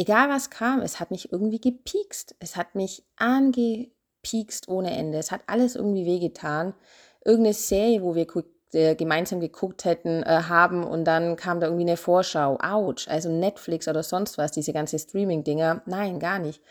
egal 0.00 0.30
was 0.30 0.48
kam, 0.48 0.80
es 0.80 0.98
hat 0.98 1.10
mich 1.10 1.30
irgendwie 1.30 1.60
gepiekst. 1.60 2.34
Es 2.40 2.56
hat 2.56 2.74
mich 2.74 3.04
angepiekst 3.16 4.66
ohne 4.68 4.96
Ende. 4.96 5.18
Es 5.18 5.30
hat 5.30 5.42
alles 5.46 5.76
irgendwie 5.76 6.06
wehgetan. 6.06 6.72
Irgendeine 7.22 7.52
Serie, 7.52 8.02
wo 8.02 8.14
wir 8.14 8.26
äh, 8.72 8.94
gemeinsam 8.94 9.40
geguckt 9.40 9.84
hätten, 9.84 10.22
äh, 10.22 10.44
haben 10.48 10.84
und 10.84 11.04
dann 11.04 11.36
kam 11.36 11.60
da 11.60 11.66
irgendwie 11.66 11.84
eine 11.84 11.98
Vorschau. 11.98 12.56
Autsch, 12.62 13.08
also 13.08 13.28
Netflix 13.30 13.88
oder 13.88 14.02
sonst 14.02 14.38
was, 14.38 14.52
diese 14.52 14.72
ganze 14.72 14.98
Streaming-Dinger. 14.98 15.82
Nein, 15.84 16.18
gar 16.18 16.38
nicht. 16.38 16.62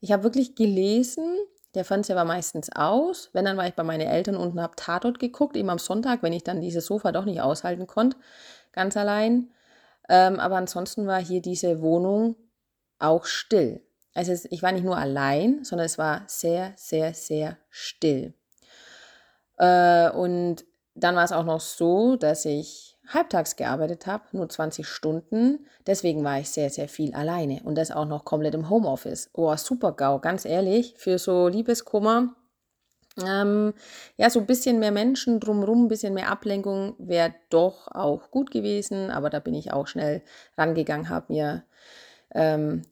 Ich 0.00 0.10
habe 0.10 0.24
wirklich 0.24 0.54
gelesen, 0.54 1.36
der 1.74 1.84
Fernseher 1.84 2.16
war 2.16 2.24
meistens 2.24 2.70
aus. 2.74 3.28
Wenn, 3.34 3.44
dann 3.44 3.58
war 3.58 3.66
ich 3.66 3.74
bei 3.74 3.82
meinen 3.82 4.08
Eltern 4.08 4.36
unten, 4.36 4.62
habe 4.62 4.76
Tatort 4.76 5.18
geguckt, 5.18 5.58
eben 5.58 5.68
am 5.68 5.78
Sonntag, 5.78 6.22
wenn 6.22 6.32
ich 6.32 6.42
dann 6.42 6.62
dieses 6.62 6.86
Sofa 6.86 7.12
doch 7.12 7.26
nicht 7.26 7.42
aushalten 7.42 7.86
konnte, 7.86 8.16
ganz 8.72 8.96
allein. 8.96 9.50
Ähm, 10.08 10.40
aber 10.40 10.56
ansonsten 10.56 11.06
war 11.06 11.22
hier 11.22 11.42
diese 11.42 11.82
Wohnung 11.82 12.34
auch 13.02 13.24
still. 13.24 13.82
Also 14.14 14.32
ich 14.50 14.62
war 14.62 14.72
nicht 14.72 14.84
nur 14.84 14.96
allein, 14.96 15.64
sondern 15.64 15.86
es 15.86 15.98
war 15.98 16.22
sehr, 16.26 16.72
sehr, 16.76 17.14
sehr 17.14 17.56
still. 17.70 18.34
Äh, 19.58 20.10
und 20.10 20.64
dann 20.94 21.16
war 21.16 21.24
es 21.24 21.32
auch 21.32 21.44
noch 21.44 21.60
so, 21.60 22.16
dass 22.16 22.44
ich 22.44 22.98
halbtags 23.08 23.56
gearbeitet 23.56 24.06
habe, 24.06 24.24
nur 24.32 24.48
20 24.48 24.86
Stunden. 24.86 25.66
Deswegen 25.86 26.24
war 26.24 26.38
ich 26.38 26.50
sehr, 26.50 26.70
sehr 26.70 26.88
viel 26.88 27.14
alleine 27.14 27.60
und 27.64 27.76
das 27.76 27.90
auch 27.90 28.06
noch 28.06 28.24
komplett 28.24 28.54
im 28.54 28.68
Homeoffice. 28.68 29.30
Oh, 29.32 29.54
super 29.56 29.92
GAU, 29.92 30.18
ganz 30.18 30.44
ehrlich, 30.44 30.94
für 30.96 31.18
so 31.18 31.48
Liebeskummer. 31.48 32.34
Ähm, 33.22 33.74
ja, 34.16 34.30
so 34.30 34.40
ein 34.40 34.46
bisschen 34.46 34.78
mehr 34.78 34.92
Menschen 34.92 35.38
drumherum, 35.40 35.84
ein 35.84 35.88
bisschen 35.88 36.14
mehr 36.14 36.30
Ablenkung 36.30 36.94
wäre 36.98 37.34
doch 37.50 37.88
auch 37.88 38.30
gut 38.30 38.50
gewesen, 38.50 39.10
aber 39.10 39.28
da 39.28 39.38
bin 39.38 39.54
ich 39.54 39.72
auch 39.72 39.86
schnell 39.86 40.22
rangegangen, 40.56 41.10
habe 41.10 41.32
mir 41.32 41.64
ähm, 42.34 42.82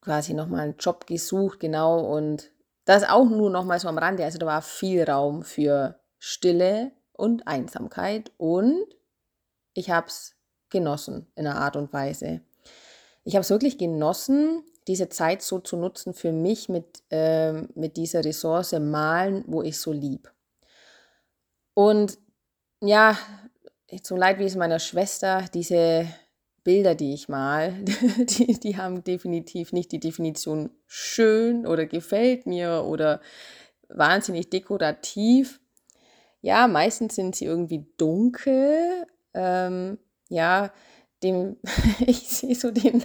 quasi 0.00 0.34
nochmal 0.34 0.60
einen 0.60 0.76
Job 0.78 1.06
gesucht, 1.06 1.60
genau, 1.60 2.00
und 2.00 2.50
das 2.84 3.02
auch 3.02 3.28
nur 3.28 3.50
nochmal 3.50 3.80
so 3.80 3.88
am 3.88 3.98
Rande, 3.98 4.24
also 4.24 4.38
da 4.38 4.46
war 4.46 4.62
viel 4.62 5.02
Raum 5.04 5.42
für 5.42 5.98
Stille, 6.18 6.92
und 7.16 7.46
Einsamkeit 7.46 8.30
und 8.36 8.86
ich 9.74 9.90
habe 9.90 10.06
es 10.08 10.36
genossen 10.70 11.26
in 11.34 11.46
einer 11.46 11.60
Art 11.60 11.76
und 11.76 11.92
Weise. 11.92 12.40
Ich 13.24 13.34
habe 13.34 13.42
es 13.42 13.50
wirklich 13.50 13.78
genossen, 13.78 14.62
diese 14.86 15.08
Zeit 15.08 15.42
so 15.42 15.58
zu 15.58 15.76
nutzen 15.76 16.14
für 16.14 16.32
mich 16.32 16.68
mit, 16.68 17.02
äh, 17.10 17.52
mit 17.74 17.96
dieser 17.96 18.24
Ressource 18.24 18.72
malen, 18.72 19.44
wo 19.46 19.62
ich 19.62 19.78
so 19.78 19.92
lieb. 19.92 20.32
Und 21.74 22.18
ja, 22.80 23.18
so 24.02 24.16
leid 24.16 24.38
wie 24.38 24.44
es 24.44 24.54
meiner 24.54 24.78
Schwester, 24.78 25.44
diese 25.52 26.06
Bilder, 26.66 26.96
die 26.96 27.14
ich 27.14 27.28
mal, 27.28 27.72
die, 27.84 28.58
die 28.58 28.76
haben 28.76 29.04
definitiv 29.04 29.72
nicht 29.72 29.92
die 29.92 30.00
Definition 30.00 30.70
schön 30.88 31.64
oder 31.64 31.86
gefällt 31.86 32.44
mir 32.44 32.82
oder 32.84 33.20
wahnsinnig 33.88 34.50
dekorativ, 34.50 35.60
ja, 36.40 36.66
meistens 36.66 37.14
sind 37.14 37.36
sie 37.36 37.44
irgendwie 37.44 37.86
dunkel. 37.98 39.06
Ähm, 39.32 39.98
ja, 40.28 40.72
dem, 41.22 41.56
ich 42.00 42.28
sehe 42.28 42.56
so 42.56 42.72
den, 42.72 43.02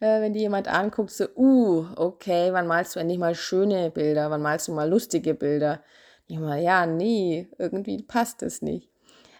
äh, 0.00 0.20
wenn 0.20 0.34
die 0.34 0.40
jemand 0.40 0.68
anguckt, 0.68 1.10
so, 1.10 1.28
uh, 1.34 1.86
okay, 1.96 2.52
wann 2.52 2.66
malst 2.66 2.94
du 2.94 3.00
endlich 3.00 3.18
mal 3.18 3.34
schöne 3.34 3.90
Bilder? 3.90 4.30
Wann 4.30 4.42
malst 4.42 4.68
du 4.68 4.72
mal 4.72 4.88
lustige 4.88 5.32
Bilder? 5.32 5.82
Ich 6.26 6.38
mal, 6.38 6.60
ja, 6.60 6.84
nee, 6.84 7.48
irgendwie 7.56 8.02
passt 8.02 8.42
das 8.42 8.60
nicht. 8.60 8.90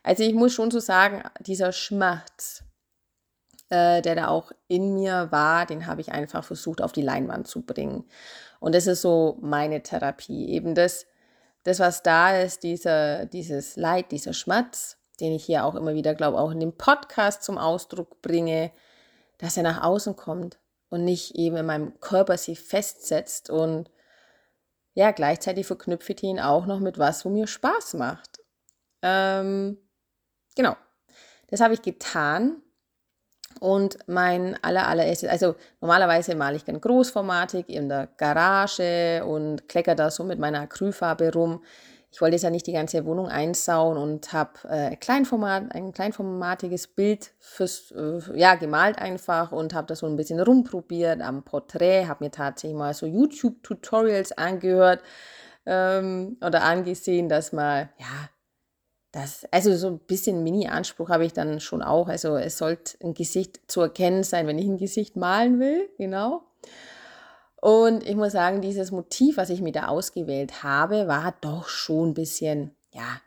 Also 0.03 0.23
ich 0.23 0.33
muss 0.33 0.55
schon 0.55 0.71
so 0.71 0.81
sagen, 0.81 1.23
dieser 1.41 1.73
Schmerz, 1.73 2.65
äh, 3.71 4.03
der 4.03 4.15
da 4.15 4.29
auch 4.29 4.53
in 4.67 4.95
mir 4.95 5.29
war, 5.31 5.67
den 5.67 5.87
habe 5.87 6.01
ich 6.01 6.13
einfach 6.13 6.45
versucht 6.45 6.83
auf 6.83 6.93
die 6.93 7.03
Leinwand 7.03 7.47
zu 7.47 7.63
bringen. 7.63 8.05
Und 8.61 8.75
das 8.75 8.87
ist 8.87 9.03
so 9.03 9.39
meine 9.41 9.83
Therapie, 9.83 10.49
eben 10.51 10.75
das, 10.75 11.07
das, 11.65 11.79
was 11.79 12.03
da 12.03 12.37
ist, 12.37 12.63
dieser, 12.63 13.27
dieses 13.27 13.77
Leid, 13.77 14.11
dieser 14.11 14.33
Schmerz, 14.33 14.97
den 15.21 15.33
ich 15.33 15.45
hier 15.45 15.65
auch 15.65 15.75
immer 15.75 15.95
wieder, 15.95 16.15
glaube 16.15 16.39
auch 16.39 16.51
in 16.51 16.61
dem 16.61 16.77
Podcast 16.77 17.43
zum 17.43 17.59
Ausdruck 17.59 18.23
bringe, 18.23 18.73
dass 19.39 19.57
er 19.57 19.63
nach 19.63 19.83
außen 19.83 20.17
kommt 20.17 20.59
und 20.89 21.05
nicht 21.05 21.35
eben 21.35 21.57
in 21.57 21.67
meinem 21.67 22.01
Körper 22.01 22.39
sich 22.39 22.61
festsetzt 22.61 23.51
und 23.51 23.91
ja, 24.95 25.13
gleichzeitig 25.13 25.67
verknüpfe 25.67 26.13
ich 26.13 26.23
ihn 26.25 26.41
auch 26.41 26.67
noch 26.67 26.81
mit 26.81 26.99
was, 26.99 27.25
wo 27.25 27.29
mir 27.29 27.47
Spaß 27.47 27.95
macht. 27.95 28.41
Ähm, 29.03 29.79
genau, 30.57 30.77
das 31.49 31.61
habe 31.61 31.75
ich 31.75 31.83
getan 31.83 32.63
und 33.61 33.99
mein 34.07 34.57
aller, 34.63 34.87
allererstes, 34.87 35.29
also 35.29 35.55
normalerweise 35.81 36.35
male 36.35 36.57
ich 36.57 36.65
ganz 36.65 36.81
großformatig 36.81 37.69
in 37.69 37.89
der 37.89 38.09
Garage 38.17 39.25
und 39.25 39.69
klecker 39.69 39.95
da 39.95 40.11
so 40.11 40.25
mit 40.25 40.39
meiner 40.39 40.61
Acrylfarbe 40.61 41.33
rum. 41.33 41.63
Ich 42.11 42.23
wollte 42.23 42.37
jetzt 42.37 42.43
ja 42.43 42.51
nicht 42.51 42.67
die 42.67 42.73
ganze 42.73 43.05
Wohnung 43.05 43.29
einsauen 43.29 43.99
und 43.99 44.33
habe 44.33 44.53
äh, 44.69 44.97
Kleinformat, 44.97 45.75
ein 45.75 45.93
kleinformatiges 45.93 46.87
Bild 46.87 47.33
fürs, 47.39 47.91
äh, 47.91 48.21
ja, 48.35 48.55
gemalt 48.55 48.99
einfach 48.99 49.53
und 49.53 49.75
habe 49.75 49.87
das 49.89 49.99
so 49.99 50.07
ein 50.07 50.17
bisschen 50.17 50.41
rumprobiert 50.41 51.21
am 51.21 51.43
Porträt, 51.43 52.07
habe 52.07 52.25
mir 52.25 52.31
tatsächlich 52.31 52.79
mal 52.79 52.95
so 52.95 53.05
YouTube-Tutorials 53.05 54.33
angehört 54.33 55.03
ähm, 55.67 56.39
oder 56.41 56.63
angesehen, 56.63 57.29
dass 57.29 57.53
man, 57.53 57.91
ja, 57.99 58.31
das, 59.13 59.47
also 59.51 59.75
so 59.77 59.89
ein 59.89 59.99
bisschen 60.01 60.43
Mini-Anspruch 60.43 61.09
habe 61.09 61.25
ich 61.25 61.33
dann 61.33 61.61
schon 61.61 61.83
auch. 61.83 62.09
Also 62.09 62.37
es 62.37 62.59
sollte 62.59 62.99
ein 63.03 63.15
Gesicht 63.15 63.61
zu 63.67 63.81
erkennen 63.81 64.23
sein, 64.23 64.47
wenn 64.47 64.59
ich 64.59 64.67
ein 64.67 64.79
Gesicht 64.79 65.17
malen 65.17 65.59
will, 65.59 65.89
genau. 65.97 66.43
Und 67.61 68.07
ich 68.07 68.15
muss 68.15 68.33
sagen, 68.33 68.61
dieses 68.61 68.93
Motiv, 68.93 69.37
was 69.37 69.51
ich 69.51 69.61
mir 69.61 69.73
da 69.73 69.89
ausgewählt 69.89 70.63
habe, 70.63 71.09
war 71.09 71.35
doch 71.41 71.69
schon 71.69 72.11
ein 72.11 72.15
bisschen, 72.15 72.77
ja, 72.93 73.21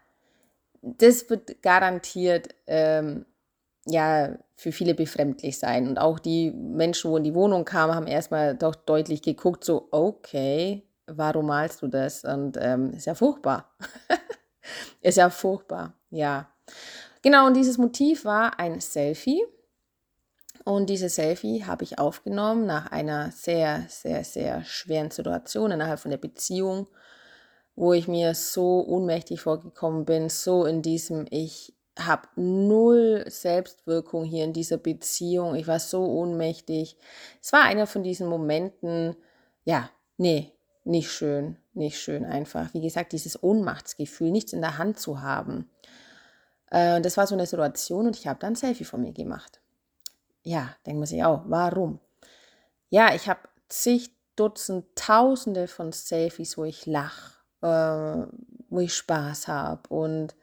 das 0.81 1.29
wird 1.29 1.61
garantiert 1.61 2.55
ähm, 2.67 3.25
ja 3.85 4.38
für 4.55 4.71
viele 4.71 4.93
befremdlich 4.93 5.57
sein. 5.59 5.88
Und 5.88 5.97
auch 5.97 6.19
die 6.19 6.51
Menschen, 6.51 7.11
wo 7.11 7.17
in 7.17 7.23
die 7.23 7.35
Wohnung 7.35 7.65
kamen, 7.65 7.95
haben 7.95 8.07
erstmal 8.07 8.55
doch 8.55 8.75
deutlich 8.75 9.21
geguckt, 9.21 9.63
so, 9.65 9.88
okay, 9.91 10.83
warum 11.07 11.47
malst 11.47 11.81
du 11.81 11.88
das? 11.88 12.23
Und 12.23 12.57
ähm, 12.61 12.91
ist 12.91 13.07
ja 13.07 13.15
furchtbar. 13.15 13.71
Ist 15.01 15.18
ja 15.18 15.30
furchtbar, 15.30 15.94
ja. 16.10 16.50
Genau, 17.22 17.48
und 17.48 17.56
dieses 17.56 17.78
Motiv 17.78 18.25
war 18.25 18.60
ein 18.60 18.82
Selfie. 18.82 19.44
Und 20.63 20.90
dieses 20.90 21.16
Selfie 21.16 21.66
habe 21.66 21.84
ich 21.84 21.98
aufgenommen 21.98 22.66
nach 22.66 22.92
einer 22.92 23.32
sehr, 23.32 23.86
sehr, 23.90 24.24
sehr 24.24 24.63
schweren 24.63 25.10
Situation 25.10 25.72
innerhalb 25.72 26.00
von 26.00 26.12
der 26.12 26.18
Beziehung, 26.18 26.88
wo 27.75 27.94
ich 27.94 28.08
mir 28.08 28.36
so 28.36 28.86
ohnmächtig 28.88 29.42
vorgekommen 29.42 30.06
bin, 30.06 30.30
so 30.30 30.66
in 30.66 30.82
diesem, 30.82 31.25
ich 31.30 31.74
habe 31.98 32.28
null 32.36 33.24
Selbstwirkung 33.28 34.24
hier 34.24 34.44
in 34.44 34.54
dieser 34.54 34.78
Beziehung, 34.78 35.56
ich 35.56 35.68
war 35.68 35.80
so 35.80 36.06
ohnmächtig. 36.06 36.98
Es 37.42 37.51
war 37.54 37.63
einer 37.63 37.88
von 37.88 38.04
diesen 38.04 38.28
Momenten, 38.28 39.16
ja, 39.63 39.90
nee, 40.18 40.51
nicht 40.84 41.12
schön, 41.12 41.58
nicht 41.74 42.00
schön 42.00 42.25
einfach. 42.25 42.74
Wie 42.74 42.82
gesagt, 42.82 43.12
dieses 43.12 43.42
Ohnmachtsgefühl, 43.42 44.32
nichts 44.32 44.54
in 44.54 44.62
der 44.62 44.78
Hand 44.78 45.00
zu 45.00 45.22
haben. 45.22 45.70
Äh, 46.70 47.01
das 47.01 47.18
war 47.18 47.28
so 47.28 47.36
eine 47.36 47.46
Situation 47.46 48.08
und 48.08 48.18
ich 48.18 48.28
habe 48.28 48.40
dann 48.40 48.54
ein 48.54 48.56
Selfie 48.56 48.86
von 48.86 49.01
mir 49.01 49.13
gemacht. 49.13 49.60
Ja, 50.44 50.75
denkt 50.86 51.00
man 51.00 51.08
sich 51.08 51.24
auch, 51.24 51.44
warum? 51.46 52.00
Ja, 52.90 53.13
ich 53.13 53.30
habe 53.30 53.42
zig 53.70 54.12
Dutzend, 54.36 54.86
Tausende 54.96 55.68
von 55.68 55.92
Selfies, 55.92 56.58
wo 56.58 56.63
ich 56.63 56.86
lache, 56.86 57.36
äh, 57.62 58.25
wo 58.70 58.80
ich 58.80 58.96
Spaß 58.96 59.48
habe 59.48 59.88
und 59.90 60.34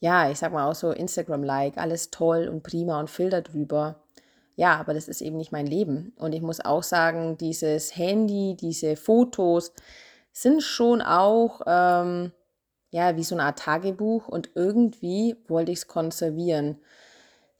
ja, 0.00 0.30
ich 0.30 0.38
sag 0.38 0.52
mal 0.52 0.70
auch 0.70 0.74
so 0.74 0.92
Instagram-like, 0.92 1.76
alles 1.76 2.10
toll 2.10 2.48
und 2.48 2.62
prima 2.62 3.00
und 3.00 3.10
Filter 3.10 3.42
drüber. 3.42 4.04
Ja, 4.54 4.76
aber 4.76 4.94
das 4.94 5.08
ist 5.08 5.20
eben 5.20 5.36
nicht 5.36 5.50
mein 5.50 5.66
Leben. 5.66 6.12
Und 6.16 6.34
ich 6.34 6.42
muss 6.42 6.60
auch 6.60 6.82
sagen, 6.82 7.36
dieses 7.36 7.96
Handy, 7.96 8.56
diese 8.56 8.96
Fotos, 8.96 9.72
sind 10.42 10.62
schon 10.62 11.02
auch 11.02 11.62
ähm, 11.66 12.32
ja 12.90 13.16
wie 13.16 13.24
so 13.24 13.34
eine 13.34 13.44
Art 13.44 13.58
Tagebuch 13.58 14.28
und 14.28 14.50
irgendwie 14.54 15.36
wollte 15.48 15.72
ich 15.72 15.78
es 15.78 15.88
konservieren. 15.88 16.78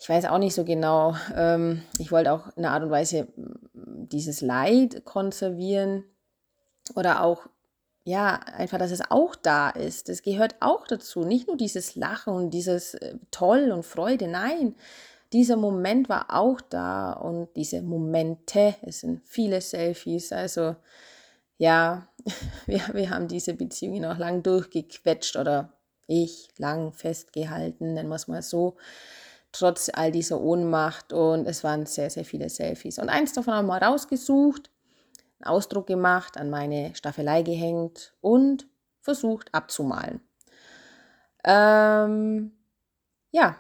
Ich 0.01 0.09
weiß 0.09 0.27
auch 0.27 0.39
nicht 0.39 0.55
so 0.55 0.65
genau. 0.65 1.17
Ähm, 1.35 1.83
ich 1.99 2.13
wollte 2.13 2.33
auch 2.33 2.57
in 2.57 2.65
einer 2.65 2.75
Art 2.75 2.85
und 2.85 2.91
Weise 2.91 3.29
dieses 3.75 4.41
Leid 4.41 5.05
konservieren 5.05 6.05
oder 6.95 7.23
auch 7.23 7.49
ja, 8.05 8.41
einfach, 8.57 8.79
dass 8.79 8.91
es 8.91 9.11
auch 9.11 9.37
da 9.37 9.69
ist. 9.69 10.09
Das 10.09 10.23
gehört 10.23 10.57
auch 10.61 10.87
dazu. 10.87 11.25
Nicht 11.25 11.47
nur 11.47 11.59
dieses 11.59 11.95
Lachen 11.95 12.33
und 12.33 12.51
dieses 12.51 12.95
äh, 12.95 13.17
Toll 13.31 13.71
und 13.71 13.85
Freude. 13.85 14.29
Nein, 14.29 14.77
dieser 15.35 15.57
Moment 15.57 16.09
war 16.09 16.35
auch 16.35 16.63
da 16.63 17.13
und 17.13 17.55
diese 17.55 17.83
Momente, 17.83 18.77
es 18.81 19.01
sind 19.01 19.21
viele 19.27 19.61
Selfies. 19.61 20.33
Also 20.33 20.77
ja, 21.59 22.08
wir, 22.67 22.81
wir 22.93 23.11
haben 23.11 23.29
diese 23.29 23.55
Beziehungen 23.55 24.05
auch 24.05 24.19
lang 24.19 24.43
durchgequetscht 24.43 25.37
oder 25.37 25.73
ich 26.07 26.49
lang 26.57 26.93
festgehalten, 26.93 27.95
nennen 27.95 28.09
wir 28.09 28.17
es 28.17 28.29
mal 28.29 28.43
so, 28.43 28.77
trotz 29.53 29.91
all 29.93 30.11
dieser 30.11 30.41
Ohnmacht. 30.41 31.13
Und 31.13 31.47
es 31.47 31.65
waren 31.65 31.87
sehr, 31.87 32.11
sehr 32.11 32.25
viele 32.25 32.49
Selfies. 32.49 32.99
Und 32.99 33.09
eins 33.09 33.33
davon 33.33 33.55
haben 33.55 33.67
wir 33.67 33.83
rausgesucht 33.83 34.71
einen 35.41 35.55
Ausdruck 35.55 35.87
gemacht, 35.87 36.37
an 36.37 36.51
meine 36.51 36.95
Staffelei 36.95 37.43
gehängt 37.43 38.15
und 38.21 38.67
versucht 39.01 39.55
abzumalen. 39.55 40.21
Ähm, 41.45 42.53
ja, 43.31 43.57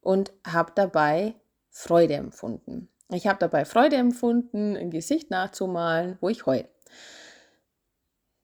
und 0.00 0.32
habe 0.46 0.72
dabei 0.74 1.34
Freude 1.70 2.14
empfunden. 2.14 2.88
Ich 3.10 3.26
habe 3.26 3.38
dabei 3.38 3.64
Freude 3.64 3.96
empfunden, 3.96 4.76
ein 4.76 4.90
Gesicht 4.90 5.30
nachzumalen, 5.30 6.16
wo 6.20 6.28
ich 6.28 6.46
heul. 6.46 6.66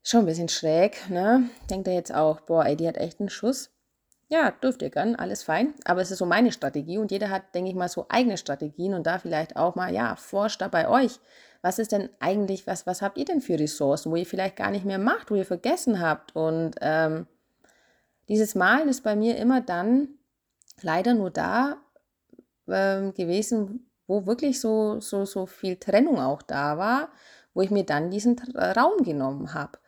Schon 0.09 0.21
ein 0.21 0.27
bisschen 0.27 0.49
schräg, 0.49 1.11
ne? 1.11 1.51
Denkt 1.69 1.87
er 1.87 1.95
jetzt 1.95 2.15
auch, 2.15 2.41
boah, 2.41 2.65
ey, 2.65 2.77
die 2.77 2.89
hat 2.89 2.97
echt 2.97 3.21
einen 3.21 3.29
Schuss. 3.29 3.71
Ja, 4.29 4.51
dürft 4.51 4.83
ihr 4.83 4.91
gern, 4.91 5.17
alles 5.17 5.43
fein. 5.43 5.75
Aber 5.85 6.01
es 6.01 6.11
ist 6.11 6.19
so 6.19 6.27
meine 6.27 6.53
Strategie 6.53 6.99
und 6.99 7.11
jeder 7.11 7.31
hat, 7.31 7.55
denke 7.55 7.71
ich 7.71 7.77
mal, 7.77 7.89
so 7.89 8.07
eigene 8.09 8.37
Strategien 8.37 8.95
und 8.95 9.07
da 9.07 9.19
vielleicht 9.19 9.57
auch 9.57 9.75
mal, 9.75 9.93
ja, 9.93 10.17
forscht 10.17 10.61
da 10.61 10.69
bei 10.69 10.89
euch 10.89 11.19
was 11.63 11.79
ist 11.79 11.93
denn 11.93 12.09
eigentlich, 12.21 12.67
was, 12.67 12.87
was 12.87 13.03
habt 13.03 13.19
ihr 13.19 13.25
denn 13.25 13.41
für 13.41 13.59
Ressourcen, 13.59 14.13
wo 14.13 14.17
ihr 14.17 14.27
vielleicht 14.27 14.57
gar 14.57 14.71
nicht 14.71 14.85
mehr 14.85 14.99
macht, 14.99 15.31
wo 15.31 15.35
ihr 15.35 15.45
vergessen 15.45 16.01
habt. 16.01 16.35
Und 16.37 16.77
ähm, 16.81 17.27
dieses 18.29 18.55
Malen 18.55 18.89
ist 18.89 19.03
bei 19.03 19.17
mir 19.17 19.37
immer 19.37 19.61
dann 19.61 20.09
leider 20.83 21.15
nur 21.15 21.31
da 21.31 21.79
ähm, 22.69 23.13
gewesen, 23.15 23.91
wo 24.07 24.27
wirklich 24.27 24.61
so, 24.61 25.01
so, 25.01 25.25
so 25.25 25.47
viel 25.47 25.77
Trennung 25.77 26.21
auch 26.21 26.43
da 26.43 26.79
war, 26.79 27.11
wo 27.55 27.63
ich 27.63 27.71
mir 27.71 27.85
dann 27.85 28.11
diesen 28.11 28.39
Raum 28.55 29.03
genommen 29.03 29.53
habe. 29.53 29.79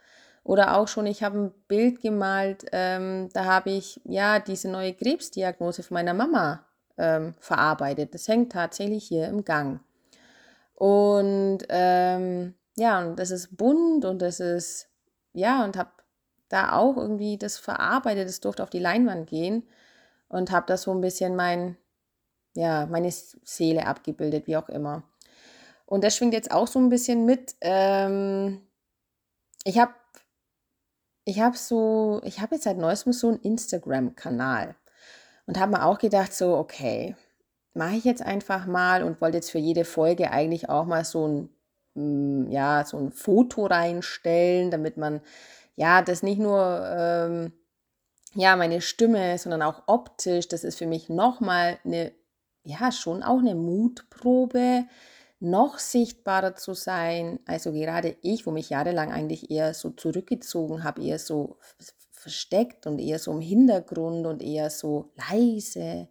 Oder 0.42 0.76
auch 0.76 0.88
schon, 0.88 1.06
ich 1.06 1.22
habe 1.22 1.38
ein 1.38 1.52
Bild 1.68 2.00
gemalt, 2.00 2.64
ähm, 2.72 3.28
da 3.32 3.44
habe 3.44 3.70
ich 3.70 4.00
ja 4.04 4.38
diese 4.40 4.70
neue 4.70 4.94
Krebsdiagnose 4.94 5.82
von 5.82 5.94
meiner 5.94 6.14
Mama 6.14 6.64
ähm, 6.96 7.34
verarbeitet. 7.40 8.14
Das 8.14 8.26
hängt 8.26 8.52
tatsächlich 8.52 9.06
hier 9.06 9.28
im 9.28 9.44
Gang. 9.44 9.80
Und 10.74 11.58
ähm, 11.68 12.54
ja, 12.76 13.00
und 13.00 13.18
das 13.18 13.30
ist 13.30 13.56
bunt 13.56 14.04
und 14.06 14.22
das 14.22 14.40
ist, 14.40 14.88
ja, 15.34 15.62
und 15.64 15.76
habe 15.76 15.90
da 16.48 16.72
auch 16.72 16.96
irgendwie 16.96 17.36
das 17.36 17.58
verarbeitet, 17.58 18.28
das 18.28 18.40
durfte 18.40 18.62
auf 18.62 18.70
die 18.70 18.78
Leinwand 18.78 19.28
gehen 19.28 19.68
und 20.28 20.50
habe 20.50 20.66
das 20.66 20.82
so 20.82 20.92
ein 20.92 21.00
bisschen 21.02 21.36
mein, 21.36 21.76
ja, 22.54 22.86
meine 22.86 23.10
Seele 23.10 23.86
abgebildet, 23.86 24.46
wie 24.46 24.56
auch 24.56 24.68
immer. 24.68 25.02
Und 25.86 26.04
das 26.04 26.16
schwingt 26.16 26.34
jetzt 26.34 26.50
auch 26.50 26.66
so 26.66 26.78
ein 26.78 26.88
bisschen 26.88 27.26
mit. 27.26 27.54
Ähm, 27.60 28.62
ich 29.64 29.78
habe 29.78 29.92
ich 31.24 31.40
habe 31.40 31.56
so, 31.56 32.20
ich 32.24 32.40
habe 32.40 32.54
jetzt 32.54 32.64
seit 32.64 32.78
neuestem 32.78 33.12
so 33.12 33.28
einen 33.28 33.40
Instagram-Kanal 33.40 34.74
und 35.46 35.58
habe 35.58 35.72
mir 35.72 35.84
auch 35.84 35.98
gedacht, 35.98 36.32
so, 36.32 36.56
okay, 36.56 37.16
mache 37.74 37.96
ich 37.96 38.04
jetzt 38.04 38.22
einfach 38.22 38.66
mal 38.66 39.02
und 39.02 39.20
wollte 39.20 39.38
jetzt 39.38 39.50
für 39.50 39.58
jede 39.58 39.84
Folge 39.84 40.30
eigentlich 40.30 40.68
auch 40.68 40.86
mal 40.86 41.04
so 41.04 41.26
ein, 41.26 41.48
mm, 41.94 42.50
ja, 42.50 42.84
so 42.84 42.98
ein 42.98 43.12
Foto 43.12 43.66
reinstellen, 43.66 44.70
damit 44.70 44.96
man 44.96 45.20
ja 45.76 46.02
das 46.02 46.22
nicht 46.22 46.40
nur 46.40 46.84
ähm, 46.86 47.52
ja 48.34 48.56
meine 48.56 48.80
Stimme, 48.80 49.38
sondern 49.38 49.62
auch 49.62 49.82
optisch, 49.86 50.48
das 50.48 50.64
ist 50.64 50.78
für 50.78 50.86
mich 50.86 51.08
nochmal 51.08 51.78
eine, 51.84 52.12
ja, 52.64 52.92
schon 52.92 53.22
auch 53.22 53.38
eine 53.38 53.54
Mutprobe, 53.54 54.84
noch 55.40 55.78
sichtbarer 55.78 56.54
zu 56.54 56.74
sein. 56.74 57.40
Also 57.46 57.72
gerade 57.72 58.16
ich, 58.22 58.46
wo 58.46 58.50
mich 58.50 58.70
jahrelang 58.70 59.10
eigentlich 59.12 59.50
eher 59.50 59.74
so 59.74 59.90
zurückgezogen 59.90 60.84
habe, 60.84 61.02
eher 61.02 61.18
so 61.18 61.56
versteckt 62.12 62.86
und 62.86 62.98
eher 62.98 63.18
so 63.18 63.32
im 63.32 63.40
Hintergrund 63.40 64.26
und 64.26 64.42
eher 64.42 64.70
so 64.70 65.10
leise 65.16 66.08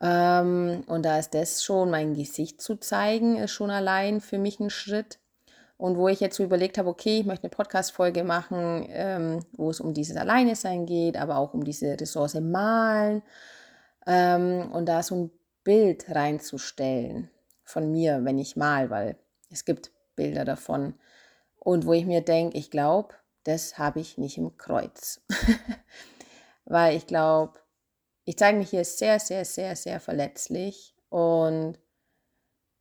ähm, 0.00 0.84
und 0.86 1.04
da 1.04 1.18
ist 1.18 1.34
das 1.34 1.62
schon, 1.64 1.90
mein 1.90 2.14
Gesicht 2.14 2.60
zu 2.60 2.76
zeigen, 2.76 3.36
ist 3.36 3.50
schon 3.50 3.70
allein 3.70 4.20
für 4.20 4.38
mich 4.38 4.60
ein 4.60 4.70
Schritt. 4.70 5.18
Und 5.76 5.96
wo 5.96 6.08
ich 6.08 6.20
jetzt 6.20 6.36
so 6.36 6.42
überlegt 6.42 6.76
habe, 6.78 6.88
okay, 6.88 7.20
ich 7.20 7.26
möchte 7.26 7.44
eine 7.44 7.50
Podcast-Folge 7.50 8.24
machen, 8.24 8.86
ähm, 8.90 9.44
wo 9.52 9.70
es 9.70 9.80
um 9.80 9.94
dieses 9.94 10.16
Alleinesein 10.16 10.86
geht, 10.86 11.16
aber 11.16 11.38
auch 11.38 11.54
um 11.54 11.62
diese 11.62 11.98
Ressource 12.00 12.34
Malen. 12.34 13.22
Ähm, 14.06 14.70
und 14.72 14.86
da 14.86 15.02
so 15.02 15.14
ein 15.14 15.30
Bild 15.62 16.06
reinzustellen 16.08 17.30
von 17.68 17.90
mir, 17.90 18.24
wenn 18.24 18.38
ich 18.38 18.56
mal, 18.56 18.90
weil 18.90 19.16
es 19.50 19.64
gibt 19.64 19.92
Bilder 20.16 20.44
davon. 20.44 20.94
Und 21.58 21.84
wo 21.86 21.92
ich 21.92 22.06
mir 22.06 22.22
denke, 22.22 22.56
ich 22.56 22.70
glaube, 22.70 23.14
das 23.44 23.78
habe 23.78 24.00
ich 24.00 24.16
nicht 24.16 24.38
im 24.38 24.56
Kreuz. 24.56 25.20
weil 26.64 26.96
ich 26.96 27.06
glaube, 27.06 27.58
ich 28.24 28.36
zeige 28.36 28.58
mich 28.58 28.70
hier 28.70 28.84
sehr, 28.84 29.20
sehr, 29.20 29.44
sehr, 29.44 29.76
sehr 29.76 30.00
verletzlich 30.00 30.94
und 31.08 31.78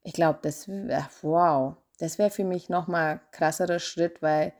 ich 0.03 0.13
glaube, 0.13 0.39
das, 0.41 0.67
wow, 0.67 1.75
das 1.99 2.17
wäre 2.17 2.29
für 2.29 2.43
mich 2.43 2.69
nochmal 2.69 3.19
krasserer 3.31 3.79
Schritt, 3.79 4.21
weil 4.21 4.53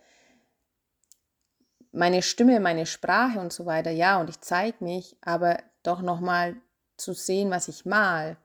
meine 1.91 2.21
Stimme, 2.21 2.59
meine 2.59 2.85
Sprache 2.85 3.39
und 3.39 3.53
so 3.53 3.65
weiter, 3.65 3.91
ja, 3.91 4.19
und 4.19 4.29
ich 4.29 4.41
zeige 4.41 4.83
mich, 4.83 5.17
aber 5.21 5.57
doch 5.83 6.01
nochmal 6.01 6.57
zu 6.97 7.13
sehen, 7.13 7.49
was 7.49 7.69
ich 7.69 7.85
mal. 7.85 8.37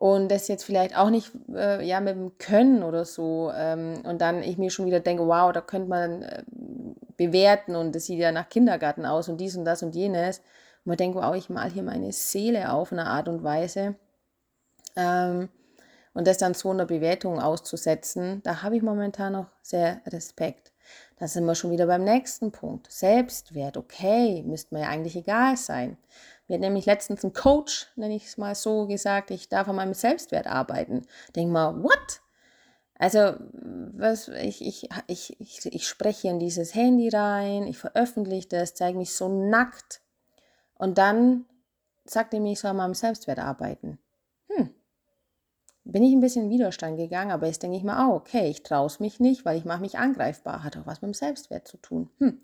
Und 0.00 0.28
das 0.30 0.48
jetzt 0.48 0.64
vielleicht 0.64 0.96
auch 0.96 1.10
nicht 1.10 1.30
äh, 1.54 1.86
ja, 1.86 2.00
mit 2.00 2.16
dem 2.16 2.36
Können 2.38 2.82
oder 2.82 3.04
so. 3.04 3.52
Ähm, 3.54 4.00
und 4.04 4.20
dann 4.20 4.42
ich 4.42 4.58
mir 4.58 4.70
schon 4.70 4.86
wieder 4.86 4.98
denke, 4.98 5.28
wow, 5.28 5.52
da 5.52 5.60
könnte 5.60 5.88
man 5.88 6.22
äh, 6.22 6.42
bewerten 7.16 7.76
und 7.76 7.94
das 7.94 8.06
sieht 8.06 8.18
ja 8.18 8.32
nach 8.32 8.48
Kindergarten 8.48 9.06
aus 9.06 9.28
und 9.28 9.38
dies 9.38 9.56
und 9.56 9.64
das 9.64 9.82
und 9.82 9.94
jenes 9.94 10.40
man 10.84 10.96
denkt, 10.96 11.16
wow, 11.16 11.34
ich 11.34 11.50
mal 11.50 11.70
hier 11.70 11.82
meine 11.82 12.12
Seele 12.12 12.72
auf 12.72 12.92
eine 12.92 13.06
Art 13.06 13.28
und 13.28 13.42
Weise. 13.42 13.96
Ähm, 14.96 15.48
und 16.12 16.26
das 16.26 16.38
dann 16.38 16.54
so 16.54 16.70
einer 16.70 16.86
Bewertung 16.86 17.40
auszusetzen, 17.40 18.42
da 18.42 18.62
habe 18.62 18.76
ich 18.76 18.82
momentan 18.82 19.34
noch 19.34 19.46
sehr 19.62 20.00
Respekt. 20.06 20.72
Da 21.18 21.28
sind 21.28 21.44
wir 21.44 21.54
schon 21.54 21.70
wieder 21.70 21.86
beim 21.86 22.02
nächsten 22.02 22.50
Punkt. 22.50 22.90
Selbstwert, 22.90 23.76
okay, 23.76 24.42
müsste 24.44 24.74
mir 24.74 24.82
ja 24.82 24.88
eigentlich 24.88 25.14
egal 25.14 25.56
sein. 25.56 25.96
Mir 26.50 26.54
hat 26.54 26.62
nämlich 26.62 26.86
letztens 26.86 27.22
ein 27.22 27.32
Coach, 27.32 27.86
nenne 27.94 28.16
ich 28.16 28.26
es 28.26 28.36
mal 28.36 28.56
so, 28.56 28.88
gesagt, 28.88 29.30
ich 29.30 29.48
darf 29.48 29.68
an 29.68 29.76
meinem 29.76 29.94
Selbstwert 29.94 30.48
arbeiten. 30.48 31.06
Denk 31.36 31.52
mal, 31.52 31.80
what? 31.80 32.22
Also, 32.98 33.36
was, 33.92 34.26
ich, 34.26 34.60
ich, 34.66 34.88
ich, 35.06 35.40
ich, 35.40 35.64
ich 35.66 35.86
spreche 35.86 36.26
in 36.26 36.40
dieses 36.40 36.74
Handy 36.74 37.08
rein, 37.08 37.68
ich 37.68 37.78
veröffentliche 37.78 38.48
das, 38.48 38.74
zeige 38.74 38.98
mich 38.98 39.14
so 39.14 39.28
nackt 39.28 40.00
und 40.74 40.98
dann 40.98 41.46
sagt 42.04 42.34
er 42.34 42.40
mir, 42.40 42.50
ich 42.50 42.58
soll 42.58 42.72
mal 42.72 42.86
am 42.86 42.94
Selbstwert 42.94 43.38
arbeiten. 43.38 44.00
Hm. 44.48 44.74
Bin 45.92 46.04
ich 46.04 46.12
ein 46.12 46.20
bisschen 46.20 46.44
in 46.44 46.50
Widerstand 46.50 46.96
gegangen, 46.96 47.32
aber 47.32 47.46
jetzt 47.46 47.62
denke 47.62 47.76
ich 47.76 47.82
mal, 47.82 48.08
oh, 48.08 48.14
okay, 48.14 48.48
ich 48.48 48.62
traue 48.62 48.88
mich 49.00 49.18
nicht, 49.18 49.44
weil 49.44 49.58
ich 49.58 49.64
mache 49.64 49.80
mich 49.80 49.98
angreifbar. 49.98 50.62
Hat 50.62 50.76
auch 50.76 50.86
was 50.86 51.02
mit 51.02 51.10
dem 51.10 51.14
Selbstwert 51.14 51.66
zu 51.66 51.76
tun. 51.78 52.08
Hm. 52.18 52.38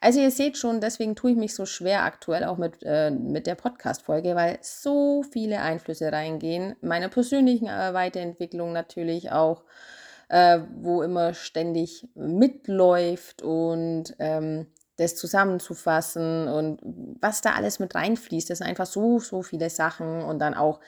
Also 0.00 0.20
ihr 0.20 0.30
seht 0.30 0.56
schon, 0.56 0.80
deswegen 0.80 1.16
tue 1.16 1.32
ich 1.32 1.36
mich 1.36 1.54
so 1.54 1.66
schwer 1.66 2.04
aktuell 2.04 2.44
auch 2.44 2.58
mit, 2.58 2.82
äh, 2.82 3.10
mit 3.10 3.46
der 3.46 3.56
Podcast-Folge, 3.56 4.36
weil 4.36 4.58
so 4.62 5.22
viele 5.22 5.60
Einflüsse 5.60 6.12
reingehen. 6.12 6.76
Meine 6.80 7.08
persönlichen 7.08 7.66
äh, 7.66 7.92
Weiterentwicklung 7.92 8.72
natürlich 8.72 9.32
auch, 9.32 9.64
äh, 10.28 10.60
wo 10.76 11.02
immer 11.02 11.34
ständig 11.34 12.08
mitläuft 12.14 13.42
und 13.42 14.14
ähm, 14.18 14.66
das 14.96 15.16
zusammenzufassen 15.16 16.48
und 16.48 16.80
was 17.20 17.40
da 17.40 17.52
alles 17.52 17.78
mit 17.78 17.94
reinfließt. 17.94 18.48
Das 18.48 18.58
sind 18.58 18.66
einfach 18.66 18.86
so, 18.86 19.18
so 19.18 19.42
viele 19.42 19.70
Sachen 19.70 20.22
und 20.22 20.38
dann 20.38 20.54
auch 20.54 20.80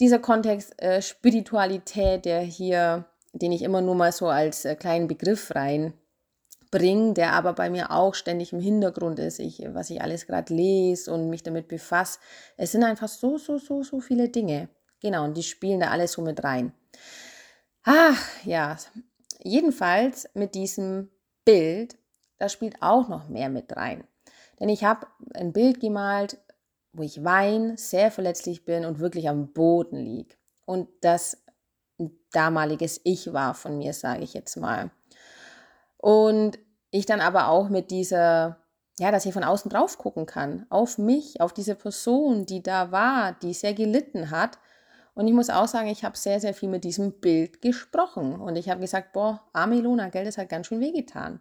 dieser 0.00 0.18
Kontext 0.18 0.80
äh, 0.80 1.02
Spiritualität, 1.02 2.24
der 2.24 2.40
hier, 2.40 3.06
den 3.32 3.52
ich 3.52 3.62
immer 3.62 3.80
nur 3.80 3.94
mal 3.94 4.12
so 4.12 4.28
als 4.28 4.64
äh, 4.64 4.76
kleinen 4.76 5.08
Begriff 5.08 5.52
reinbringe, 5.54 7.14
der 7.14 7.32
aber 7.32 7.52
bei 7.52 7.70
mir 7.70 7.90
auch 7.90 8.14
ständig 8.14 8.52
im 8.52 8.60
Hintergrund 8.60 9.18
ist, 9.18 9.40
ich, 9.40 9.62
was 9.72 9.90
ich 9.90 10.00
alles 10.00 10.26
gerade 10.26 10.54
lese 10.54 11.12
und 11.12 11.30
mich 11.30 11.42
damit 11.42 11.68
befasse. 11.68 12.18
Es 12.56 12.72
sind 12.72 12.84
einfach 12.84 13.08
so, 13.08 13.38
so, 13.38 13.58
so, 13.58 13.82
so 13.82 14.00
viele 14.00 14.28
Dinge. 14.28 14.68
Genau, 15.00 15.24
und 15.24 15.36
die 15.36 15.42
spielen 15.42 15.80
da 15.80 15.90
alles 15.90 16.12
so 16.12 16.22
mit 16.22 16.42
rein. 16.42 16.72
Ach, 17.84 18.20
ja, 18.44 18.76
jedenfalls 19.40 20.28
mit 20.34 20.54
diesem 20.54 21.10
Bild, 21.44 21.96
da 22.38 22.48
spielt 22.48 22.82
auch 22.82 23.08
noch 23.08 23.28
mehr 23.28 23.48
mit 23.48 23.74
rein. 23.76 24.04
Denn 24.60 24.68
ich 24.68 24.84
habe 24.84 25.06
ein 25.34 25.52
Bild 25.52 25.80
gemalt, 25.80 26.38
wo 26.98 27.02
ich 27.02 27.24
weine, 27.24 27.78
sehr 27.78 28.10
verletzlich 28.10 28.64
bin 28.64 28.84
und 28.84 28.98
wirklich 28.98 29.28
am 29.28 29.52
Boden 29.52 29.96
liege. 29.96 30.34
Und 30.66 30.88
das 31.00 31.42
damaliges 32.32 33.00
Ich 33.04 33.32
war 33.32 33.54
von 33.54 33.78
mir, 33.78 33.92
sage 33.92 34.22
ich 34.22 34.34
jetzt 34.34 34.56
mal. 34.56 34.90
Und 35.96 36.58
ich 36.90 37.06
dann 37.06 37.20
aber 37.20 37.48
auch 37.48 37.68
mit 37.68 37.90
dieser, 37.90 38.58
ja, 38.98 39.10
dass 39.10 39.26
ich 39.26 39.32
von 39.32 39.44
außen 39.44 39.70
drauf 39.70 39.98
gucken 39.98 40.26
kann, 40.26 40.66
auf 40.70 40.98
mich, 40.98 41.40
auf 41.40 41.52
diese 41.52 41.74
Person, 41.74 42.46
die 42.46 42.62
da 42.62 42.92
war, 42.92 43.32
die 43.32 43.54
sehr 43.54 43.74
gelitten 43.74 44.30
hat. 44.30 44.58
Und 45.14 45.26
ich 45.26 45.34
muss 45.34 45.50
auch 45.50 45.66
sagen, 45.66 45.88
ich 45.88 46.04
habe 46.04 46.16
sehr, 46.16 46.40
sehr 46.40 46.54
viel 46.54 46.68
mit 46.68 46.84
diesem 46.84 47.20
Bild 47.20 47.60
gesprochen. 47.60 48.38
Und 48.38 48.56
ich 48.56 48.68
habe 48.68 48.80
gesagt, 48.80 49.12
boah, 49.12 49.42
arme 49.52 49.76
Ilona, 49.76 50.08
Geld, 50.08 50.26
das 50.26 50.38
hat 50.38 50.48
ganz 50.48 50.68
schön 50.68 50.80
wehgetan. 50.80 51.40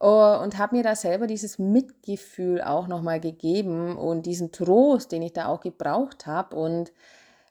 Oh, 0.00 0.38
und 0.42 0.58
habe 0.58 0.76
mir 0.76 0.84
da 0.84 0.94
selber 0.94 1.26
dieses 1.26 1.58
Mitgefühl 1.58 2.62
auch 2.62 2.86
nochmal 2.86 3.18
gegeben 3.18 3.96
und 3.96 4.26
diesen 4.26 4.52
Trost, 4.52 5.10
den 5.10 5.22
ich 5.22 5.32
da 5.32 5.46
auch 5.46 5.60
gebraucht 5.60 6.26
habe. 6.26 6.54
Und 6.54 6.92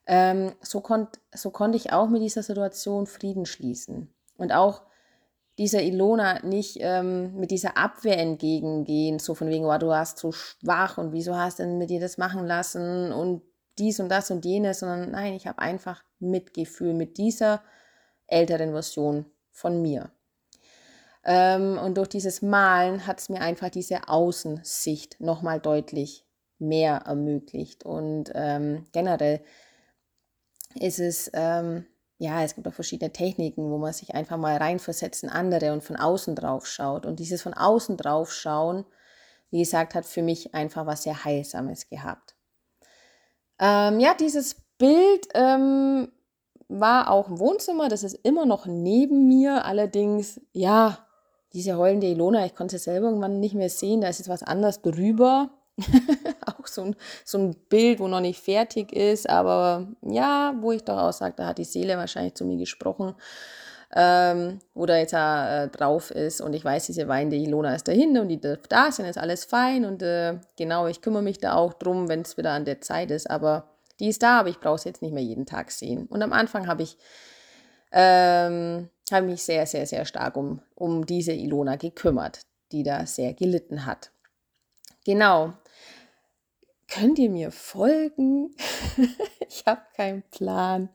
ähm, 0.06 0.54
so, 0.62 0.80
konnt, 0.80 1.20
so 1.36 1.52
konnte 1.52 1.78
ich 1.78 1.92
auch 1.92 2.08
mit 2.08 2.22
dieser 2.22 2.44
Situation 2.44 3.06
Frieden 3.06 3.46
schließen. 3.46 4.14
Und 4.38 4.54
auch 4.54 4.84
dieser 5.58 5.82
Ilona 5.82 6.46
nicht 6.46 6.78
ähm, 6.80 7.36
mit 7.36 7.52
dieser 7.52 7.78
Abwehr 7.78 8.18
entgegengehen, 8.18 9.20
so 9.20 9.34
von 9.34 9.50
wegen, 9.50 9.66
oh, 9.66 9.78
du 9.78 9.88
warst 9.88 10.20
so 10.20 10.32
schwach 10.32 10.98
und 10.98 11.12
wieso 11.12 11.36
hast 11.36 11.60
denn 11.60 11.78
mit 11.78 11.90
dir 11.90 12.00
das 12.00 12.18
machen 12.18 12.46
lassen 12.46 13.12
und 13.12 13.42
dies 13.78 14.00
und 14.00 14.10
das 14.10 14.32
und 14.32 14.46
jenes, 14.46 14.80
sondern 14.80 15.12
nein, 15.12 15.34
ich 15.34 15.48
habe 15.48 15.60
einfach 15.60 16.04
Mitgefühl 16.20 16.94
mit 16.94 17.18
dieser 17.18 17.62
älteren 18.28 18.72
Version 18.72 19.26
von 19.52 19.82
mir. 19.82 20.12
Ähm, 21.30 21.78
und 21.78 21.98
durch 21.98 22.08
dieses 22.08 22.42
Malen 22.42 23.06
hat 23.06 23.20
es 23.20 23.28
mir 23.28 23.42
einfach 23.42 23.70
diese 23.70 24.08
Außensicht 24.08 25.20
nochmal 25.20 25.60
deutlich 25.60 26.26
mehr 26.58 27.02
ermöglicht. 27.06 27.84
Und 27.84 28.32
ähm, 28.34 28.88
generell 28.94 29.42
ist 30.76 31.00
es, 31.00 31.30
ähm, 31.34 31.86
ja, 32.18 32.44
es 32.44 32.56
gibt 32.56 32.66
auch 32.66 32.74
verschiedene 32.74 33.12
Techniken, 33.12 33.70
wo 33.70 33.78
man 33.78 33.92
sich 33.92 34.16
einfach 34.16 34.38
mal 34.38 34.56
reinversetzt 34.56 35.24
in 35.24 35.30
andere 35.30 35.74
und 35.74 35.84
von 35.84 35.98
außen 35.98 36.34
drauf 36.34 36.66
schaut. 36.66 37.06
Und 37.06 37.20
dieses 37.20 37.42
von 37.42 37.54
außen 37.54 37.98
drauf 37.98 38.32
schauen, 38.32 38.86
wie 39.52 39.60
gesagt, 39.60 39.96
hat 39.96 40.06
für 40.06 40.22
mich 40.22 40.56
einfach 40.56 40.86
was 40.86 41.04
sehr 41.04 41.26
Heilsames 41.26 41.90
gehabt. 41.90 42.36
Ähm, 43.60 44.00
ja, 44.00 44.14
dieses 44.14 44.56
Bild 44.78 45.28
ähm, 45.34 46.10
war 46.70 47.12
auch 47.12 47.28
im 47.28 47.38
Wohnzimmer, 47.40 47.90
das 47.90 48.04
ist 48.04 48.14
immer 48.24 48.46
noch 48.46 48.66
neben 48.66 49.28
mir. 49.28 49.66
Allerdings, 49.66 50.40
ja, 50.54 51.07
diese 51.54 51.78
heulende 51.78 52.08
Ilona, 52.08 52.46
ich 52.46 52.56
konnte 52.56 52.78
sie 52.78 52.84
selber 52.84 53.08
irgendwann 53.08 53.40
nicht 53.40 53.56
mehr 53.56 53.70
sehen, 53.70 54.02
da 54.02 54.10
ist 54.10 54.20
jetzt 54.20 54.30
was 54.30 54.44
anderes 54.44 54.82
drüber. 54.82 55.50
auch 56.46 56.66
so 56.66 56.82
ein, 56.82 56.96
so 57.24 57.38
ein 57.38 57.56
Bild, 57.70 58.00
wo 58.00 58.08
noch 58.08 58.20
nicht 58.20 58.42
fertig 58.42 58.92
ist, 58.92 59.30
aber 59.30 59.88
ja, 60.02 60.56
wo 60.60 60.72
ich 60.72 60.84
doch 60.84 60.98
auch 60.98 61.14
sage, 61.14 61.36
da 61.38 61.48
hat 61.48 61.60
die 61.60 61.66
Seele 61.66 61.98
wahrscheinlich 61.98 62.34
zu 62.34 62.46
mir 62.46 62.58
gesprochen, 62.58 63.14
ähm, 63.96 64.60
wo 64.74 64.86
da 64.86 64.98
jetzt 64.98 65.14
äh, 65.14 65.68
drauf 65.70 66.12
ist. 66.12 66.42
Und 66.42 66.54
ich 66.54 66.66
weiß, 66.66 66.88
diese 66.88 67.08
weinende 67.08 67.38
Ilona 67.38 67.76
ist 67.76 67.88
dahinter 67.88 68.22
und 68.22 68.30
die 68.30 68.42
darf 68.42 68.68
da 68.68 68.92
sein, 68.92 69.06
ist 69.06 69.20
alles 69.20 69.46
fein. 69.46 69.86
Und 69.86 70.02
äh, 70.02 70.40
genau, 70.58 70.88
ich 70.88 71.02
kümmere 71.02 71.22
mich 71.24 71.38
da 71.38 71.54
auch 71.54 71.74
drum, 71.74 72.10
wenn 72.10 72.22
es 72.22 72.38
wieder 72.38 72.52
an 72.52 72.66
der 72.66 72.82
Zeit 72.82 73.12
ist, 73.12 73.30
aber 73.30 73.70
die 74.00 74.10
ist 74.10 74.24
da, 74.24 74.40
aber 74.40 74.50
ich 74.50 74.60
brauche 74.60 74.80
sie 74.80 74.90
jetzt 74.90 75.02
nicht 75.02 75.14
mehr 75.14 75.24
jeden 75.24 75.46
Tag 75.46 75.72
sehen. 75.72 76.08
Und 76.08 76.22
am 76.22 76.34
Anfang 76.34 76.68
habe 76.68 76.84
ich 76.84 76.98
ähm, 77.92 78.90
habe 79.12 79.26
mich 79.26 79.44
sehr, 79.44 79.66
sehr, 79.66 79.86
sehr 79.86 80.06
stark 80.06 80.36
um, 80.36 80.62
um 80.76 81.06
diese 81.06 81.34
Ilona 81.34 81.76
gekümmert, 81.76 82.42
die 82.72 82.84
da 82.84 83.06
sehr 83.06 83.34
gelitten 83.34 83.86
hat. 83.86 84.12
Genau. 85.06 85.54
Könnt 86.90 87.20
ihr 87.20 87.30
mir 87.30 87.52
folgen? 87.52 88.56
ich 89.48 89.64
habe 89.66 89.82
keinen 89.96 90.24
Plan. 90.32 90.90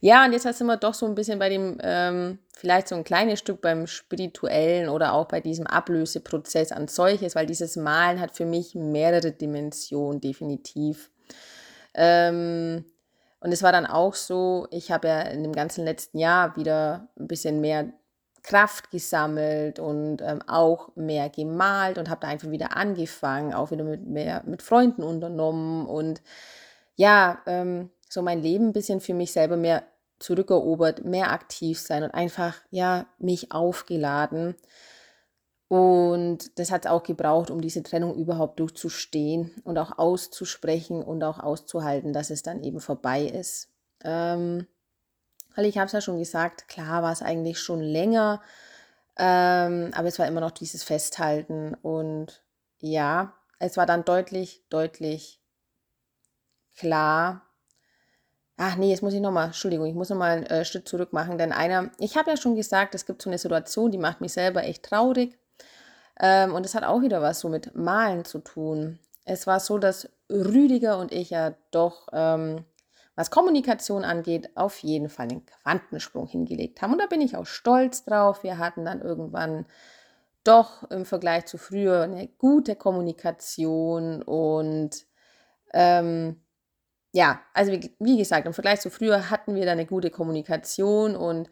Ja, 0.00 0.24
und 0.24 0.32
jetzt 0.32 0.42
sind 0.42 0.66
wir 0.66 0.76
doch 0.76 0.94
so 0.94 1.06
ein 1.06 1.16
bisschen 1.16 1.40
bei 1.40 1.48
dem, 1.48 1.78
ähm, 1.82 2.38
vielleicht 2.56 2.88
so 2.88 2.94
ein 2.94 3.02
kleines 3.02 3.40
Stück 3.40 3.60
beim 3.60 3.88
spirituellen 3.88 4.88
oder 4.88 5.12
auch 5.12 5.26
bei 5.26 5.40
diesem 5.40 5.66
Ablöseprozess 5.66 6.70
an 6.70 6.86
solches, 6.86 7.34
weil 7.34 7.46
dieses 7.46 7.74
Malen 7.76 8.20
hat 8.20 8.36
für 8.36 8.44
mich 8.44 8.76
mehrere 8.76 9.32
Dimensionen 9.32 10.20
definitiv. 10.20 11.10
Ähm, 11.94 12.84
und 13.40 13.52
es 13.52 13.62
war 13.62 13.72
dann 13.72 13.86
auch 13.86 14.14
so, 14.14 14.66
ich 14.70 14.90
habe 14.90 15.08
ja 15.08 15.20
in 15.20 15.42
dem 15.42 15.52
ganzen 15.52 15.84
letzten 15.84 16.18
Jahr 16.18 16.56
wieder 16.56 17.08
ein 17.18 17.28
bisschen 17.28 17.60
mehr 17.60 17.92
Kraft 18.42 18.90
gesammelt 18.90 19.78
und 19.78 20.22
ähm, 20.22 20.40
auch 20.46 20.94
mehr 20.96 21.28
gemalt 21.28 21.98
und 21.98 22.08
habe 22.08 22.20
da 22.20 22.28
einfach 22.28 22.50
wieder 22.50 22.76
angefangen, 22.76 23.52
auch 23.52 23.70
wieder 23.70 23.84
mit 23.84 24.06
mehr 24.06 24.42
mit 24.46 24.62
Freunden 24.62 25.02
unternommen. 25.02 25.86
Und 25.86 26.22
ja, 26.96 27.42
ähm, 27.46 27.90
so 28.08 28.22
mein 28.22 28.42
Leben 28.42 28.68
ein 28.68 28.72
bisschen 28.72 29.00
für 29.00 29.14
mich 29.14 29.32
selber 29.32 29.56
mehr 29.56 29.82
zurückerobert, 30.18 31.04
mehr 31.04 31.30
aktiv 31.30 31.78
sein 31.78 32.02
und 32.02 32.10
einfach 32.12 32.56
ja 32.70 33.06
mich 33.18 33.52
aufgeladen 33.52 34.56
und 35.68 36.58
das 36.58 36.70
hat 36.70 36.86
es 36.86 36.90
auch 36.90 37.02
gebraucht, 37.02 37.50
um 37.50 37.60
diese 37.60 37.82
Trennung 37.82 38.16
überhaupt 38.16 38.58
durchzustehen 38.58 39.50
und 39.64 39.78
auch 39.78 39.98
auszusprechen 39.98 41.02
und 41.02 41.22
auch 41.22 41.38
auszuhalten, 41.38 42.14
dass 42.14 42.30
es 42.30 42.42
dann 42.42 42.62
eben 42.62 42.80
vorbei 42.80 43.22
ist. 43.24 43.68
Ähm, 44.02 44.66
weil 45.54 45.66
ich 45.66 45.76
habe 45.76 45.86
es 45.86 45.92
ja 45.92 46.00
schon 46.00 46.18
gesagt, 46.18 46.68
klar 46.68 47.02
war 47.02 47.12
es 47.12 47.20
eigentlich 47.20 47.60
schon 47.60 47.82
länger, 47.82 48.40
ähm, 49.18 49.90
aber 49.92 50.08
es 50.08 50.18
war 50.18 50.26
immer 50.26 50.40
noch 50.40 50.52
dieses 50.52 50.84
Festhalten. 50.84 51.74
Und 51.82 52.42
ja, 52.78 53.34
es 53.58 53.76
war 53.76 53.84
dann 53.84 54.04
deutlich, 54.06 54.62
deutlich 54.70 55.38
klar. 56.76 57.42
Ach 58.56 58.76
nee, 58.76 58.90
jetzt 58.90 59.02
muss 59.02 59.12
ich 59.12 59.20
nochmal, 59.20 59.46
Entschuldigung, 59.46 59.86
ich 59.86 59.94
muss 59.94 60.08
nochmal 60.08 60.38
einen 60.38 60.46
äh, 60.46 60.64
Schritt 60.64 60.88
zurück 60.88 61.12
machen, 61.12 61.36
denn 61.36 61.52
einer, 61.52 61.90
ich 61.98 62.16
habe 62.16 62.30
ja 62.30 62.36
schon 62.38 62.56
gesagt, 62.56 62.94
es 62.94 63.04
gibt 63.04 63.20
so 63.20 63.28
eine 63.28 63.38
Situation, 63.38 63.90
die 63.90 63.98
macht 63.98 64.22
mich 64.22 64.32
selber 64.32 64.64
echt 64.64 64.84
traurig. 64.84 65.36
Ähm, 66.20 66.54
und 66.54 66.66
es 66.66 66.74
hat 66.74 66.84
auch 66.84 67.02
wieder 67.02 67.22
was 67.22 67.40
so 67.40 67.48
mit 67.48 67.74
Malen 67.74 68.24
zu 68.24 68.40
tun. 68.40 68.98
Es 69.24 69.46
war 69.46 69.60
so, 69.60 69.78
dass 69.78 70.08
Rüdiger 70.30 70.98
und 70.98 71.12
ich 71.12 71.30
ja 71.30 71.54
doch, 71.70 72.08
ähm, 72.12 72.64
was 73.14 73.30
Kommunikation 73.30 74.04
angeht, 74.04 74.50
auf 74.56 74.78
jeden 74.78 75.08
Fall 75.08 75.28
einen 75.28 75.46
Quantensprung 75.46 76.26
hingelegt 76.26 76.82
haben. 76.82 76.92
Und 76.92 77.00
da 77.00 77.06
bin 77.06 77.20
ich 77.20 77.36
auch 77.36 77.46
stolz 77.46 78.04
drauf. 78.04 78.42
Wir 78.42 78.58
hatten 78.58 78.84
dann 78.84 79.00
irgendwann 79.00 79.66
doch 80.44 80.88
im 80.90 81.04
Vergleich 81.04 81.46
zu 81.46 81.58
früher 81.58 82.02
eine 82.02 82.26
gute 82.26 82.74
Kommunikation 82.76 84.22
und 84.22 85.04
ähm, 85.74 86.40
ja, 87.12 87.40
also 87.54 87.72
wie, 87.72 87.94
wie, 87.98 88.18
gesagt, 88.18 88.46
im 88.46 88.54
Vergleich 88.54 88.80
zu 88.80 88.90
früher 88.90 89.30
hatten 89.30 89.54
wir 89.54 89.66
da 89.66 89.72
eine 89.72 89.86
gute 89.86 90.10
Kommunikation 90.10 91.16
und 91.16 91.50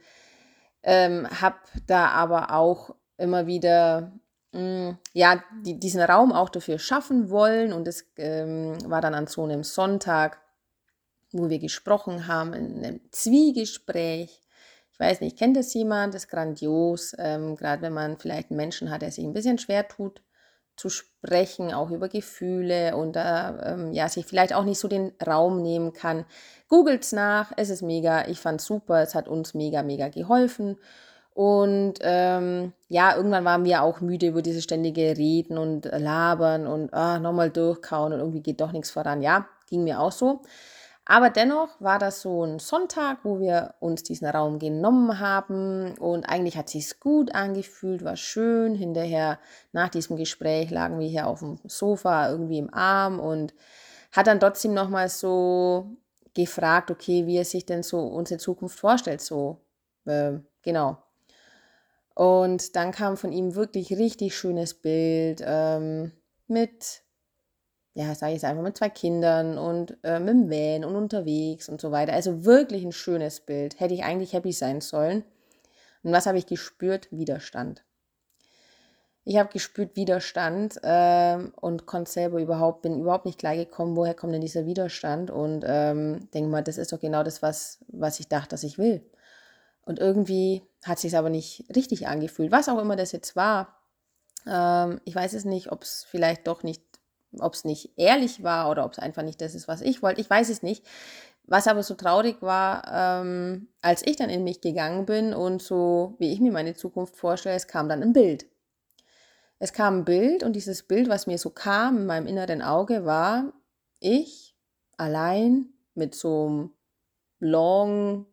ähm, 0.82 1.28
habe 1.40 1.56
da 1.86 2.08
aber 2.08 2.52
auch 2.52 2.94
immer 3.18 3.46
wieder 3.46 4.12
Mm, 4.56 4.96
ja, 5.12 5.42
die, 5.64 5.78
diesen 5.78 6.00
Raum 6.00 6.32
auch 6.32 6.48
dafür 6.48 6.78
schaffen 6.78 7.28
wollen. 7.30 7.72
Und 7.72 7.86
es 7.86 8.06
ähm, 8.16 8.76
war 8.90 9.02
dann 9.02 9.14
an 9.14 9.26
so 9.26 9.44
einem 9.44 9.62
Sonntag, 9.62 10.40
wo 11.30 11.50
wir 11.50 11.58
gesprochen 11.58 12.26
haben, 12.26 12.54
in 12.54 12.84
einem 12.84 13.00
Zwiegespräch. 13.12 14.40
Ich 14.92 15.00
weiß 15.00 15.20
nicht, 15.20 15.38
kennt 15.38 15.58
das 15.58 15.74
jemand? 15.74 16.14
Das 16.14 16.24
ist 16.24 16.30
grandios, 16.30 17.14
ähm, 17.18 17.56
gerade 17.56 17.82
wenn 17.82 17.92
man 17.92 18.18
vielleicht 18.18 18.50
einen 18.50 18.56
Menschen 18.56 18.90
hat, 18.90 19.02
der 19.02 19.10
sich 19.10 19.24
ein 19.24 19.34
bisschen 19.34 19.58
schwer 19.58 19.86
tut, 19.86 20.22
zu 20.76 20.88
sprechen, 20.88 21.74
auch 21.74 21.90
über 21.90 22.08
Gefühle 22.08 22.96
und 22.96 23.16
äh, 23.16 23.20
ähm, 23.20 23.92
ja, 23.92 24.08
sich 24.08 24.24
vielleicht 24.24 24.54
auch 24.54 24.64
nicht 24.64 24.78
so 24.78 24.88
den 24.88 25.12
Raum 25.26 25.60
nehmen 25.60 25.92
kann. 25.92 26.24
Googelt's 26.68 27.12
nach, 27.12 27.52
es 27.58 27.68
ist 27.68 27.82
mega, 27.82 28.26
ich 28.26 28.40
fand's 28.40 28.64
super, 28.64 29.02
es 29.02 29.14
hat 29.14 29.28
uns 29.28 29.52
mega, 29.52 29.82
mega 29.82 30.08
geholfen. 30.08 30.78
Und 31.36 31.98
ähm, 32.00 32.72
ja, 32.88 33.14
irgendwann 33.14 33.44
waren 33.44 33.66
wir 33.66 33.82
auch 33.82 34.00
müde 34.00 34.28
über 34.28 34.40
diese 34.40 34.62
ständige 34.62 35.18
Reden 35.18 35.58
und 35.58 35.84
Labern 35.84 36.66
und 36.66 36.94
ah, 36.94 37.18
nochmal 37.18 37.50
durchkauen 37.50 38.14
und 38.14 38.20
irgendwie 38.20 38.40
geht 38.40 38.62
doch 38.62 38.72
nichts 38.72 38.90
voran. 38.90 39.20
Ja, 39.20 39.46
ging 39.68 39.84
mir 39.84 40.00
auch 40.00 40.12
so. 40.12 40.40
Aber 41.04 41.28
dennoch 41.28 41.78
war 41.78 41.98
das 41.98 42.22
so 42.22 42.42
ein 42.42 42.58
Sonntag, 42.58 43.18
wo 43.22 43.38
wir 43.38 43.74
uns 43.80 44.02
diesen 44.02 44.26
Raum 44.26 44.58
genommen 44.58 45.20
haben 45.20 45.94
und 45.98 46.26
eigentlich 46.26 46.56
hat 46.56 46.70
sich's 46.70 47.00
gut 47.00 47.34
angefühlt, 47.34 48.02
war 48.02 48.16
schön. 48.16 48.74
Hinterher 48.74 49.38
nach 49.72 49.90
diesem 49.90 50.16
Gespräch 50.16 50.70
lagen 50.70 50.98
wir 50.98 51.06
hier 51.06 51.26
auf 51.26 51.40
dem 51.40 51.58
Sofa 51.66 52.30
irgendwie 52.30 52.56
im 52.56 52.72
Arm 52.72 53.20
und 53.20 53.52
hat 54.10 54.26
dann 54.26 54.40
trotzdem 54.40 54.72
nochmal 54.72 55.10
so 55.10 55.90
gefragt, 56.32 56.90
okay, 56.90 57.26
wie 57.26 57.36
er 57.36 57.44
sich 57.44 57.66
denn 57.66 57.82
so 57.82 57.98
unsere 58.00 58.40
Zukunft 58.40 58.78
vorstellt, 58.80 59.20
so 59.20 59.60
äh, 60.06 60.38
genau. 60.62 60.96
Und 62.16 62.76
dann 62.76 62.92
kam 62.92 63.18
von 63.18 63.30
ihm 63.30 63.56
wirklich 63.56 63.92
richtig 63.92 64.34
schönes 64.34 64.72
Bild 64.72 65.42
ähm, 65.44 66.12
mit, 66.46 67.02
ja, 67.92 68.14
sage 68.14 68.32
ich 68.32 68.38
es 68.38 68.44
einfach, 68.44 68.62
mit 68.62 68.78
zwei 68.78 68.88
Kindern 68.88 69.58
und 69.58 69.98
äh, 70.02 70.18
mit 70.18 70.30
dem 70.30 70.50
Van 70.50 70.86
und 70.86 70.96
unterwegs 70.96 71.68
und 71.68 71.78
so 71.78 71.92
weiter. 71.92 72.14
Also 72.14 72.46
wirklich 72.46 72.84
ein 72.84 72.92
schönes 72.92 73.40
Bild. 73.40 73.78
Hätte 73.80 73.92
ich 73.92 74.02
eigentlich 74.02 74.32
happy 74.32 74.52
sein 74.52 74.80
sollen. 74.80 75.24
Und 76.02 76.12
was 76.12 76.24
habe 76.24 76.38
ich 76.38 76.46
gespürt? 76.46 77.08
Widerstand. 77.10 77.84
Ich 79.24 79.36
habe 79.36 79.52
gespürt 79.52 79.94
Widerstand 79.94 80.80
ähm, 80.84 81.52
und 81.60 81.84
konnte 81.84 82.10
selber 82.10 82.40
überhaupt, 82.40 82.80
bin 82.80 82.98
überhaupt 82.98 83.26
nicht 83.26 83.38
klargekommen, 83.38 83.94
woher 83.94 84.14
kommt 84.14 84.32
denn 84.32 84.40
dieser 84.40 84.64
Widerstand 84.64 85.30
und 85.30 85.66
ähm, 85.66 86.30
denke 86.32 86.48
mal, 86.48 86.62
das 86.62 86.78
ist 86.78 86.94
doch 86.94 87.00
genau 87.00 87.24
das, 87.24 87.42
was, 87.42 87.84
was 87.88 88.20
ich 88.20 88.28
dachte, 88.28 88.50
dass 88.50 88.62
ich 88.62 88.78
will. 88.78 89.02
Und 89.86 90.00
irgendwie 90.00 90.62
hat 90.84 90.98
sich 90.98 91.16
aber 91.16 91.30
nicht 91.30 91.64
richtig 91.74 92.08
angefühlt, 92.08 92.50
was 92.52 92.68
auch 92.68 92.78
immer 92.78 92.96
das 92.96 93.12
jetzt 93.12 93.36
war. 93.36 93.78
Ähm, 94.46 95.00
ich 95.04 95.14
weiß 95.14 95.32
es 95.32 95.44
nicht, 95.44 95.72
ob 95.72 95.84
es 95.84 96.04
vielleicht 96.10 96.46
doch 96.48 96.64
nicht, 96.64 96.82
ob 97.38 97.54
es 97.54 97.64
nicht 97.64 97.92
ehrlich 97.96 98.42
war 98.42 98.68
oder 98.68 98.84
ob 98.84 98.92
es 98.92 98.98
einfach 98.98 99.22
nicht 99.22 99.40
das 99.40 99.54
ist, 99.54 99.68
was 99.68 99.80
ich 99.80 100.02
wollte. 100.02 100.20
Ich 100.20 100.28
weiß 100.28 100.50
es 100.50 100.62
nicht. 100.62 100.84
Was 101.48 101.68
aber 101.68 101.84
so 101.84 101.94
traurig 101.94 102.42
war, 102.42 103.22
ähm, 103.22 103.68
als 103.80 104.04
ich 104.04 104.16
dann 104.16 104.28
in 104.30 104.42
mich 104.42 104.60
gegangen 104.60 105.06
bin 105.06 105.32
und 105.32 105.62
so, 105.62 106.16
wie 106.18 106.32
ich 106.32 106.40
mir 106.40 106.50
meine 106.50 106.74
Zukunft 106.74 107.16
vorstelle, 107.16 107.54
es 107.54 107.68
kam 107.68 107.88
dann 107.88 108.02
ein 108.02 108.12
Bild. 108.12 108.46
Es 109.60 109.72
kam 109.72 109.98
ein 109.98 110.04
Bild 110.04 110.42
und 110.42 110.54
dieses 110.54 110.82
Bild, 110.82 111.08
was 111.08 111.28
mir 111.28 111.38
so 111.38 111.50
kam 111.50 111.98
in 111.98 112.06
meinem 112.06 112.26
inneren 112.26 112.62
Auge, 112.62 113.04
war 113.04 113.52
ich 114.00 114.56
allein 114.96 115.66
mit 115.94 116.16
so 116.16 116.46
einem 116.46 116.70
Long 117.38 118.26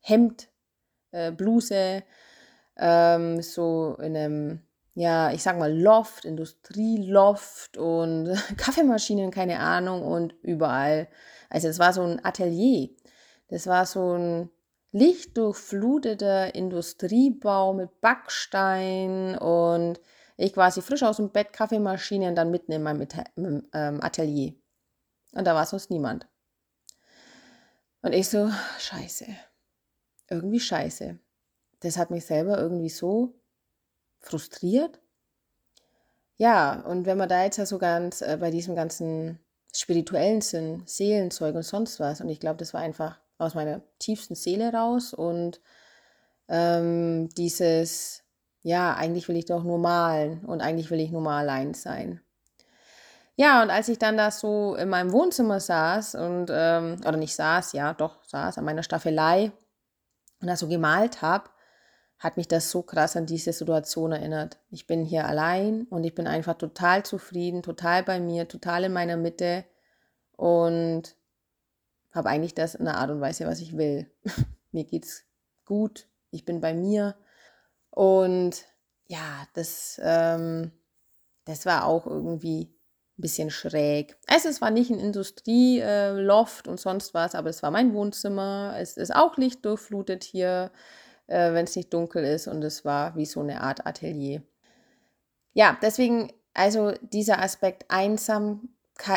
Hemd, 0.00 0.48
äh, 1.14 1.32
Bluse, 1.32 2.02
ähm, 2.76 3.40
so 3.40 3.96
in 4.00 4.16
einem, 4.16 4.60
ja, 4.94 5.32
ich 5.32 5.42
sag 5.42 5.58
mal 5.58 5.72
Loft, 5.72 6.24
Industrieloft 6.24 7.76
und 7.78 8.36
Kaffeemaschinen, 8.56 9.30
keine 9.30 9.60
Ahnung, 9.60 10.02
und 10.02 10.34
überall. 10.42 11.08
Also 11.48 11.68
es 11.68 11.78
war 11.78 11.92
so 11.92 12.02
ein 12.02 12.24
Atelier. 12.24 12.90
Das 13.48 13.66
war 13.66 13.86
so 13.86 14.16
ein 14.16 14.50
lichtdurchfluteter 14.92 16.54
Industriebau 16.54 17.74
mit 17.74 18.00
Backstein 18.00 19.36
und 19.38 20.00
ich 20.36 20.52
quasi 20.52 20.82
frisch 20.82 21.02
aus 21.02 21.16
dem 21.16 21.30
Bett, 21.30 21.52
Kaffeemaschine 21.52 22.28
und 22.28 22.34
dann 22.34 22.50
mitten 22.50 22.72
in 22.72 22.82
meinem 22.82 23.06
ähm, 23.72 24.00
Atelier. 24.02 24.54
Und 25.32 25.46
da 25.46 25.54
war 25.54 25.66
sonst 25.66 25.90
niemand. 25.90 26.28
Und 28.02 28.12
ich 28.12 28.28
so, 28.28 28.50
scheiße. 28.78 29.26
Irgendwie 30.28 30.60
scheiße. 30.60 31.18
Das 31.80 31.96
hat 31.96 32.10
mich 32.10 32.24
selber 32.26 32.58
irgendwie 32.58 32.88
so 32.88 33.34
frustriert. 34.20 35.00
Ja, 36.36 36.80
und 36.80 37.06
wenn 37.06 37.18
man 37.18 37.28
da 37.28 37.44
jetzt 37.44 37.58
ja 37.58 37.66
so 37.66 37.78
ganz 37.78 38.22
äh, 38.22 38.36
bei 38.40 38.50
diesem 38.50 38.74
ganzen 38.74 39.38
spirituellen 39.72 40.40
Sinn, 40.40 40.82
Seelenzeug 40.86 41.54
und 41.54 41.62
sonst 41.62 42.00
was, 42.00 42.20
und 42.20 42.28
ich 42.28 42.40
glaube, 42.40 42.56
das 42.56 42.74
war 42.74 42.80
einfach 42.80 43.20
aus 43.38 43.54
meiner 43.54 43.82
tiefsten 43.98 44.34
Seele 44.34 44.72
raus 44.72 45.12
und 45.12 45.60
ähm, 46.48 47.28
dieses 47.36 48.24
ja, 48.64 48.94
eigentlich 48.94 49.28
will 49.28 49.36
ich 49.36 49.44
doch 49.44 49.62
nur 49.62 49.78
malen 49.78 50.44
und 50.46 50.62
eigentlich 50.62 50.90
will 50.90 50.98
ich 50.98 51.10
nur 51.10 51.20
mal 51.20 51.38
allein 51.38 51.74
sein. 51.74 52.20
Ja, 53.36 53.62
und 53.62 53.70
als 53.70 53.88
ich 53.88 53.98
dann 53.98 54.16
da 54.16 54.30
so 54.30 54.74
in 54.74 54.88
meinem 54.88 55.12
Wohnzimmer 55.12 55.60
saß 55.60 56.14
und, 56.14 56.46
ähm, 56.50 56.96
oder 57.06 57.16
nicht 57.16 57.34
saß, 57.34 57.72
ja, 57.74 57.92
doch 57.92 58.24
saß 58.24 58.58
an 58.58 58.64
meiner 58.64 58.82
Staffelei 58.82 59.52
und 60.40 60.48
da 60.48 60.56
so 60.56 60.68
gemalt 60.68 61.22
habe, 61.22 61.50
hat 62.18 62.36
mich 62.36 62.48
das 62.48 62.70
so 62.70 62.82
krass 62.82 63.16
an 63.16 63.26
diese 63.26 63.52
Situation 63.52 64.12
erinnert. 64.12 64.58
Ich 64.70 64.86
bin 64.86 65.04
hier 65.04 65.26
allein 65.26 65.86
und 65.90 66.04
ich 66.04 66.14
bin 66.14 66.26
einfach 66.26 66.54
total 66.54 67.04
zufrieden, 67.04 67.62
total 67.62 68.02
bei 68.02 68.20
mir, 68.20 68.48
total 68.48 68.84
in 68.84 68.92
meiner 68.92 69.16
Mitte 69.16 69.64
und 70.36 71.16
habe 72.12 72.30
eigentlich 72.30 72.54
das 72.54 72.74
in 72.74 72.86
einer 72.86 72.98
Art 72.98 73.10
und 73.10 73.20
Weise, 73.20 73.46
was 73.46 73.60
ich 73.60 73.76
will. 73.76 74.10
mir 74.72 74.84
geht's 74.84 75.24
gut, 75.64 76.06
ich 76.30 76.44
bin 76.44 76.60
bei 76.60 76.74
mir 76.74 77.16
und 77.90 78.64
ja, 79.06 79.46
das, 79.52 80.00
ähm, 80.02 80.72
das 81.44 81.66
war 81.66 81.84
auch 81.84 82.06
irgendwie 82.06 82.73
ein 83.16 83.22
bisschen 83.22 83.50
schräg. 83.50 84.16
Also 84.26 84.48
es 84.48 84.60
war 84.60 84.70
nicht 84.70 84.90
ein 84.90 84.98
Industrieloft 84.98 86.66
äh, 86.66 86.70
und 86.70 86.80
sonst 86.80 87.14
was, 87.14 87.34
aber 87.34 87.50
es 87.50 87.62
war 87.62 87.70
mein 87.70 87.94
Wohnzimmer. 87.94 88.74
Es 88.78 88.96
ist 88.96 89.14
auch 89.14 89.36
lichtdurchflutet 89.36 90.24
hier, 90.24 90.72
äh, 91.26 91.52
wenn 91.52 91.64
es 91.64 91.76
nicht 91.76 91.94
dunkel 91.94 92.24
ist. 92.24 92.48
Und 92.48 92.62
es 92.64 92.84
war 92.84 93.14
wie 93.16 93.26
so 93.26 93.40
eine 93.40 93.60
Art 93.60 93.86
Atelier. 93.86 94.42
Ja, 95.52 95.78
deswegen, 95.80 96.32
also 96.54 96.92
dieser 97.02 97.40
Aspekt 97.40 97.84
einsam, 97.88 98.70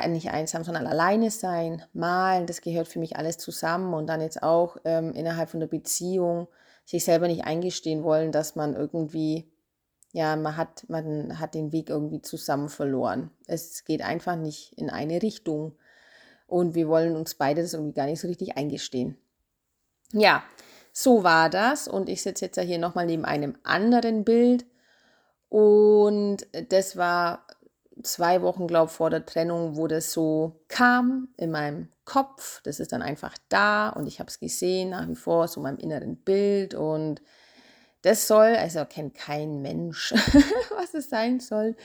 nicht 0.07 0.31
einsam, 0.31 0.63
sondern 0.63 0.87
alleine 0.87 1.31
sein, 1.31 1.83
malen, 1.93 2.47
das 2.47 2.61
gehört 2.61 2.87
für 2.87 2.99
mich 2.99 3.15
alles 3.15 3.39
zusammen. 3.39 3.95
Und 3.95 4.07
dann 4.07 4.21
jetzt 4.21 4.43
auch 4.43 4.77
ähm, 4.85 5.13
innerhalb 5.13 5.49
von 5.49 5.59
der 5.59 5.67
Beziehung 5.67 6.47
sich 6.85 7.03
selber 7.03 7.27
nicht 7.27 7.45
eingestehen 7.45 8.03
wollen, 8.03 8.31
dass 8.31 8.55
man 8.55 8.75
irgendwie, 8.75 9.51
ja, 10.13 10.35
man 10.35 10.57
hat, 10.57 10.85
man 10.89 11.39
hat 11.39 11.53
den 11.53 11.71
Weg 11.71 11.89
irgendwie 11.89 12.21
zusammen 12.21 12.69
verloren. 12.69 13.31
Es 13.45 13.83
geht 13.83 14.01
einfach 14.01 14.35
nicht 14.35 14.73
in 14.77 14.89
eine 14.89 15.21
Richtung. 15.21 15.75
Und 16.47 16.75
wir 16.75 16.87
wollen 16.87 17.15
uns 17.15 17.35
beide 17.35 17.61
das 17.61 17.73
irgendwie 17.73 17.93
gar 17.93 18.05
nicht 18.05 18.21
so 18.21 18.27
richtig 18.27 18.57
eingestehen. 18.57 19.17
Ja, 20.13 20.43
so 20.93 21.23
war 21.23 21.49
das. 21.49 21.87
Und 21.87 22.09
ich 22.09 22.23
sitze 22.23 22.45
jetzt 22.45 22.57
ja 22.57 22.63
hier 22.63 22.79
nochmal 22.79 23.05
neben 23.05 23.25
einem 23.25 23.57
anderen 23.63 24.23
Bild. 24.23 24.65
Und 25.49 26.47
das 26.69 26.97
war 26.97 27.45
zwei 28.03 28.41
Wochen, 28.41 28.67
glaube 28.67 28.89
ich, 28.89 28.95
vor 28.95 29.09
der 29.09 29.25
Trennung, 29.25 29.75
wo 29.75 29.87
das 29.87 30.11
so 30.13 30.61
kam 30.67 31.29
in 31.37 31.51
meinem 31.51 31.89
Kopf. 32.05 32.61
Das 32.63 32.79
ist 32.79 32.91
dann 32.91 33.01
einfach 33.01 33.35
da 33.49 33.89
und 33.89 34.07
ich 34.07 34.19
habe 34.19 34.29
es 34.29 34.39
gesehen, 34.39 34.91
nach 34.91 35.07
wie 35.07 35.15
vor, 35.15 35.47
so 35.47 35.59
in 35.59 35.63
meinem 35.63 35.79
inneren 35.79 36.17
Bild. 36.17 36.73
Und 36.73 37.21
das 38.01 38.27
soll, 38.27 38.55
also 38.55 38.85
kennt 38.85 39.15
kein 39.15 39.61
Mensch, 39.61 40.13
was 40.75 40.93
es 40.93 41.09
sein 41.09 41.39
soll. 41.39 41.75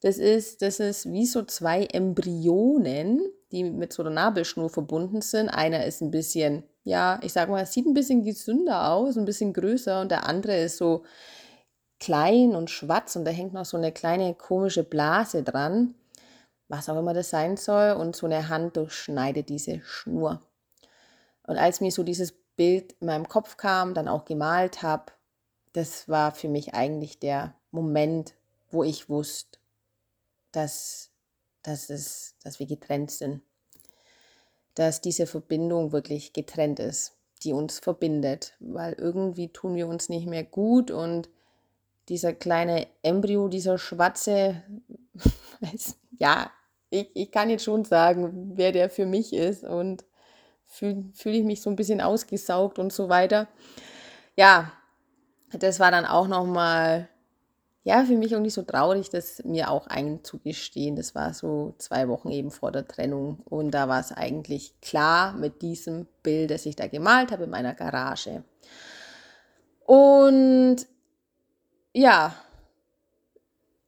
Das 0.00 0.18
ist, 0.18 0.60
das 0.60 0.80
ist 0.80 1.10
wie 1.10 1.24
so 1.24 1.44
zwei 1.44 1.84
Embryonen, 1.84 3.22
die 3.52 3.64
mit 3.64 3.92
so 3.92 4.02
einer 4.02 4.10
Nabelschnur 4.10 4.68
verbunden 4.68 5.22
sind. 5.22 5.48
Einer 5.48 5.86
ist 5.86 6.02
ein 6.02 6.10
bisschen, 6.10 6.64
ja, 6.82 7.18
ich 7.22 7.32
sag 7.32 7.48
mal, 7.48 7.64
sieht 7.64 7.86
ein 7.86 7.94
bisschen 7.94 8.22
gesünder 8.22 8.92
aus, 8.92 9.16
ein 9.16 9.24
bisschen 9.24 9.54
größer 9.54 10.00
und 10.00 10.10
der 10.10 10.26
andere 10.28 10.58
ist 10.58 10.76
so 10.76 11.04
klein 11.98 12.54
und 12.54 12.68
schwarz 12.68 13.16
und 13.16 13.24
da 13.24 13.30
hängt 13.30 13.54
noch 13.54 13.64
so 13.64 13.78
eine 13.78 13.92
kleine 13.92 14.34
komische 14.34 14.84
Blase 14.84 15.42
dran, 15.42 15.94
was 16.68 16.90
auch 16.90 16.98
immer 16.98 17.14
das 17.14 17.30
sein 17.30 17.56
soll, 17.56 17.92
und 17.92 18.14
so 18.14 18.26
eine 18.26 18.50
Hand 18.50 18.76
durchschneidet 18.76 19.48
diese 19.48 19.80
Schnur. 19.80 20.42
Und 21.46 21.56
als 21.56 21.80
mir 21.80 21.90
so 21.90 22.02
dieses 22.02 22.32
Bild 22.56 22.92
in 23.00 23.06
meinem 23.06 23.28
Kopf 23.28 23.56
kam, 23.56 23.94
dann 23.94 24.08
auch 24.08 24.26
gemalt 24.26 24.82
habe, 24.82 25.12
das 25.74 26.08
war 26.08 26.32
für 26.32 26.48
mich 26.48 26.72
eigentlich 26.74 27.18
der 27.18 27.54
Moment, 27.70 28.34
wo 28.70 28.84
ich 28.84 29.08
wusste, 29.08 29.58
dass, 30.52 31.10
dass, 31.62 31.90
es, 31.90 32.36
dass 32.42 32.60
wir 32.60 32.66
getrennt 32.66 33.10
sind. 33.10 33.42
Dass 34.74 35.00
diese 35.00 35.26
Verbindung 35.26 35.92
wirklich 35.92 36.32
getrennt 36.32 36.78
ist, 36.80 37.16
die 37.42 37.52
uns 37.52 37.80
verbindet, 37.80 38.54
weil 38.60 38.94
irgendwie 38.94 39.48
tun 39.48 39.74
wir 39.74 39.88
uns 39.88 40.08
nicht 40.08 40.26
mehr 40.26 40.44
gut 40.44 40.90
und 40.90 41.28
dieser 42.08 42.32
kleine 42.32 42.86
Embryo, 43.02 43.48
dieser 43.48 43.78
schwarze, 43.78 44.62
ja, 46.18 46.50
ich, 46.90 47.10
ich 47.14 47.30
kann 47.32 47.50
jetzt 47.50 47.64
schon 47.64 47.84
sagen, 47.84 48.52
wer 48.54 48.70
der 48.70 48.90
für 48.90 49.06
mich 49.06 49.32
ist 49.32 49.64
und 49.64 50.04
fühle 50.66 51.04
fühl 51.14 51.34
ich 51.34 51.44
mich 51.44 51.62
so 51.62 51.70
ein 51.70 51.76
bisschen 51.76 52.00
ausgesaugt 52.00 52.78
und 52.78 52.92
so 52.92 53.08
weiter. 53.08 53.48
Ja, 54.36 54.72
das 55.58 55.80
war 55.80 55.90
dann 55.90 56.06
auch 56.06 56.28
nochmal, 56.28 57.08
ja, 57.82 58.04
für 58.04 58.16
mich 58.16 58.32
irgendwie 58.32 58.50
so 58.50 58.62
traurig, 58.62 59.10
das 59.10 59.42
mir 59.44 59.70
auch 59.70 59.86
einzugestehen. 59.86 60.96
Das 60.96 61.14
war 61.14 61.34
so 61.34 61.74
zwei 61.78 62.08
Wochen 62.08 62.30
eben 62.30 62.50
vor 62.50 62.72
der 62.72 62.86
Trennung 62.86 63.40
und 63.44 63.72
da 63.72 63.88
war 63.88 64.00
es 64.00 64.12
eigentlich 64.12 64.80
klar 64.80 65.32
mit 65.34 65.62
diesem 65.62 66.06
Bild, 66.22 66.50
das 66.50 66.66
ich 66.66 66.76
da 66.76 66.86
gemalt 66.86 67.32
habe 67.32 67.44
in 67.44 67.50
meiner 67.50 67.74
Garage. 67.74 68.44
Und 69.86 70.86
ja, 71.92 72.34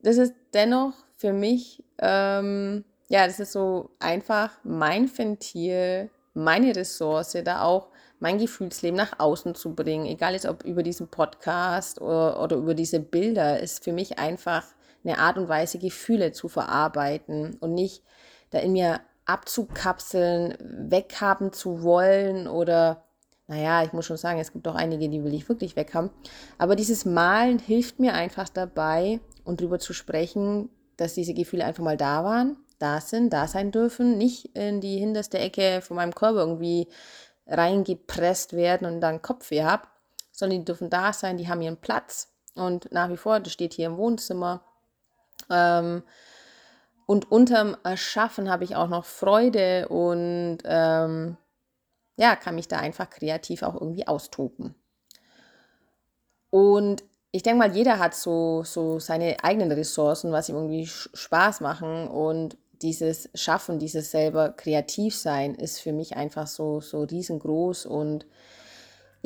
das 0.00 0.18
ist 0.18 0.35
dennoch 0.52 0.92
für 1.16 1.33
mich, 1.33 1.83
ähm, 1.98 2.85
ja, 3.09 3.26
das 3.26 3.40
ist 3.40 3.52
so 3.52 3.90
einfach 3.98 4.52
mein 4.62 5.11
Ventil, 5.16 6.11
meine 6.35 6.76
Ressource, 6.76 7.38
da 7.44 7.62
auch 7.62 7.88
mein 8.18 8.38
Gefühlsleben 8.38 8.96
nach 8.96 9.18
außen 9.18 9.55
zu 9.55 9.74
bringen, 9.74 10.07
egal 10.07 10.33
jetzt 10.33 10.46
ob 10.46 10.64
über 10.64 10.83
diesen 10.83 11.09
Podcast 11.09 12.00
oder, 12.00 12.42
oder 12.42 12.57
über 12.57 12.74
diese 12.74 13.00
Bilder, 13.00 13.61
ist 13.61 13.85
für 13.85 13.92
mich 13.92 14.18
einfach 14.18 14.64
eine 15.05 15.18
Art 15.18 15.38
und 15.38 15.48
Weise, 15.48 15.79
Gefühle 15.79 16.33
zu 16.33 16.48
verarbeiten 16.48 17.57
und 17.61 17.74
nicht 17.74 18.02
da 18.50 18.59
in 18.59 18.72
mir 18.72 19.00
abzukapseln, 19.24 20.57
weghaben 20.88 21.52
zu 21.52 21.83
wollen 21.83 22.48
oder 22.48 23.02
naja, 23.48 23.85
ich 23.85 23.92
muss 23.92 24.07
schon 24.07 24.16
sagen, 24.16 24.40
es 24.40 24.52
gibt 24.52 24.66
auch 24.66 24.74
einige, 24.74 25.09
die 25.09 25.22
will 25.22 25.33
ich 25.33 25.48
wirklich 25.48 25.76
weghaben. 25.76 26.11
Aber 26.59 26.74
dieses 26.74 27.05
Malen 27.05 27.61
hilft 27.61 28.00
mir 28.00 28.14
einfach 28.14 28.48
dabei, 28.48 29.20
und 29.46 29.61
darüber 29.61 29.79
zu 29.79 29.94
sprechen, 29.94 30.68
dass 30.98 31.14
diese 31.14 31.33
Gefühle 31.33 31.64
einfach 31.64 31.83
mal 31.83 31.96
da 31.96 32.24
waren, 32.24 32.57
da 32.79 33.00
sind, 33.00 33.33
da 33.33 33.46
sein 33.46 33.70
dürfen, 33.70 34.18
nicht 34.18 34.57
in 34.57 34.83
die 34.83 34.98
hinterste 34.98 35.38
Ecke 35.38 35.81
von 35.81 35.96
meinem 35.96 36.14
Körper 36.14 36.40
irgendwie 36.40 36.88
reingepresst 37.46 38.54
werden 38.54 38.87
und 38.87 39.00
dann 39.00 39.22
Kopfweh 39.22 39.62
habe, 39.62 39.87
sondern 40.32 40.61
die 40.61 40.64
dürfen 40.64 40.90
da 40.90 41.12
sein, 41.12 41.37
die 41.37 41.48
haben 41.48 41.62
ihren 41.62 41.80
Platz. 41.80 42.32
Und 42.54 42.90
nach 42.92 43.09
wie 43.09 43.16
vor, 43.16 43.40
das 43.40 43.52
steht 43.52 43.74
hier 43.74 43.87
im 43.87 43.96
Wohnzimmer. 43.96 44.62
Ähm, 45.50 46.02
und 47.06 47.30
unterm 47.30 47.76
Erschaffen 47.85 48.50
habe 48.50 48.64
ich 48.64 48.74
auch 48.74 48.88
noch 48.88 49.04
Freude 49.04 49.88
und 49.88 50.59
ähm, 50.64 51.37
ja, 52.16 52.35
kann 52.35 52.56
mich 52.56 52.66
da 52.66 52.78
einfach 52.78 53.11
kreativ 53.11 53.62
auch 53.62 53.74
irgendwie 53.74 54.09
austoben. 54.09 54.74
Und 56.50 57.04
ich 57.30 57.42
denke 57.42 57.59
mal, 57.59 57.76
jeder 57.76 57.98
hat 57.98 58.14
so, 58.14 58.62
so 58.64 58.98
seine 58.98 59.37
eigenen 59.44 59.70
Ressourcen, 59.70 60.32
was 60.32 60.48
ihm 60.48 60.56
irgendwie 60.56 60.87
Spaß 60.87 61.61
machen. 61.61 62.09
Und 62.09 62.56
dieses 62.82 63.28
Schaffen, 63.34 63.78
dieses 63.78 64.10
selber 64.10 64.50
kreativ 64.50 65.16
sein, 65.16 65.54
ist 65.54 65.80
für 65.80 65.92
mich 65.92 66.16
einfach 66.16 66.46
so, 66.46 66.80
so 66.80 67.02
riesengroß 67.02 67.86
und 67.86 68.26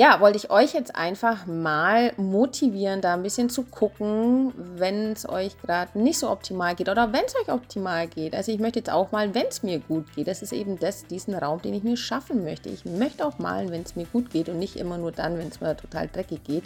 ja, 0.01 0.19
wollte 0.21 0.39
ich 0.39 0.51
euch 0.51 0.73
jetzt 0.73 0.97
einfach 0.97 1.45
mal 1.45 2.15
motivieren, 2.17 3.03
da 3.03 3.13
ein 3.13 3.23
bisschen 3.23 3.51
zu 3.51 3.65
gucken, 3.65 4.55
wenn 4.57 5.13
es 5.13 5.29
euch 5.29 5.61
gerade 5.61 5.99
nicht 5.99 6.19
so 6.19 6.31
optimal 6.31 6.75
geht 6.75 6.89
oder 6.89 7.13
wenn 7.13 7.27
es 7.27 7.37
euch 7.37 7.53
optimal 7.53 8.07
geht. 8.07 8.35
Also 8.35 8.51
ich 8.51 8.61
möchte 8.61 8.79
jetzt 8.79 8.91
auch 8.91 9.13
mal, 9.13 9.35
wenn 9.35 9.47
es 9.49 9.63
mir 9.63 9.79
gut 9.79 10.07
geht. 10.15 10.27
Das 10.27 10.41
ist 10.41 10.55
eben 10.55 10.79
das, 10.79 11.05
diesen 11.07 11.35
Raum, 11.35 11.61
den 11.61 11.75
ich 11.75 11.83
mir 11.83 11.99
schaffen 11.99 12.45
möchte. 12.45 12.71
Ich 12.71 12.87
möchte 12.87 13.27
auch 13.27 13.39
malen, 13.39 13.71
wenn 13.71 13.83
es 13.83 13.95
mir 13.95 14.07
gut 14.07 14.31
geht 14.31 14.49
und 14.49 14.59
nicht 14.59 14.77
immer 14.77 14.97
nur 14.97 15.13
dann, 15.13 15.37
wenn 15.37 15.49
es 15.49 15.61
mir 15.61 15.77
total 15.77 16.09
dreckig 16.09 16.45
geht. 16.45 16.65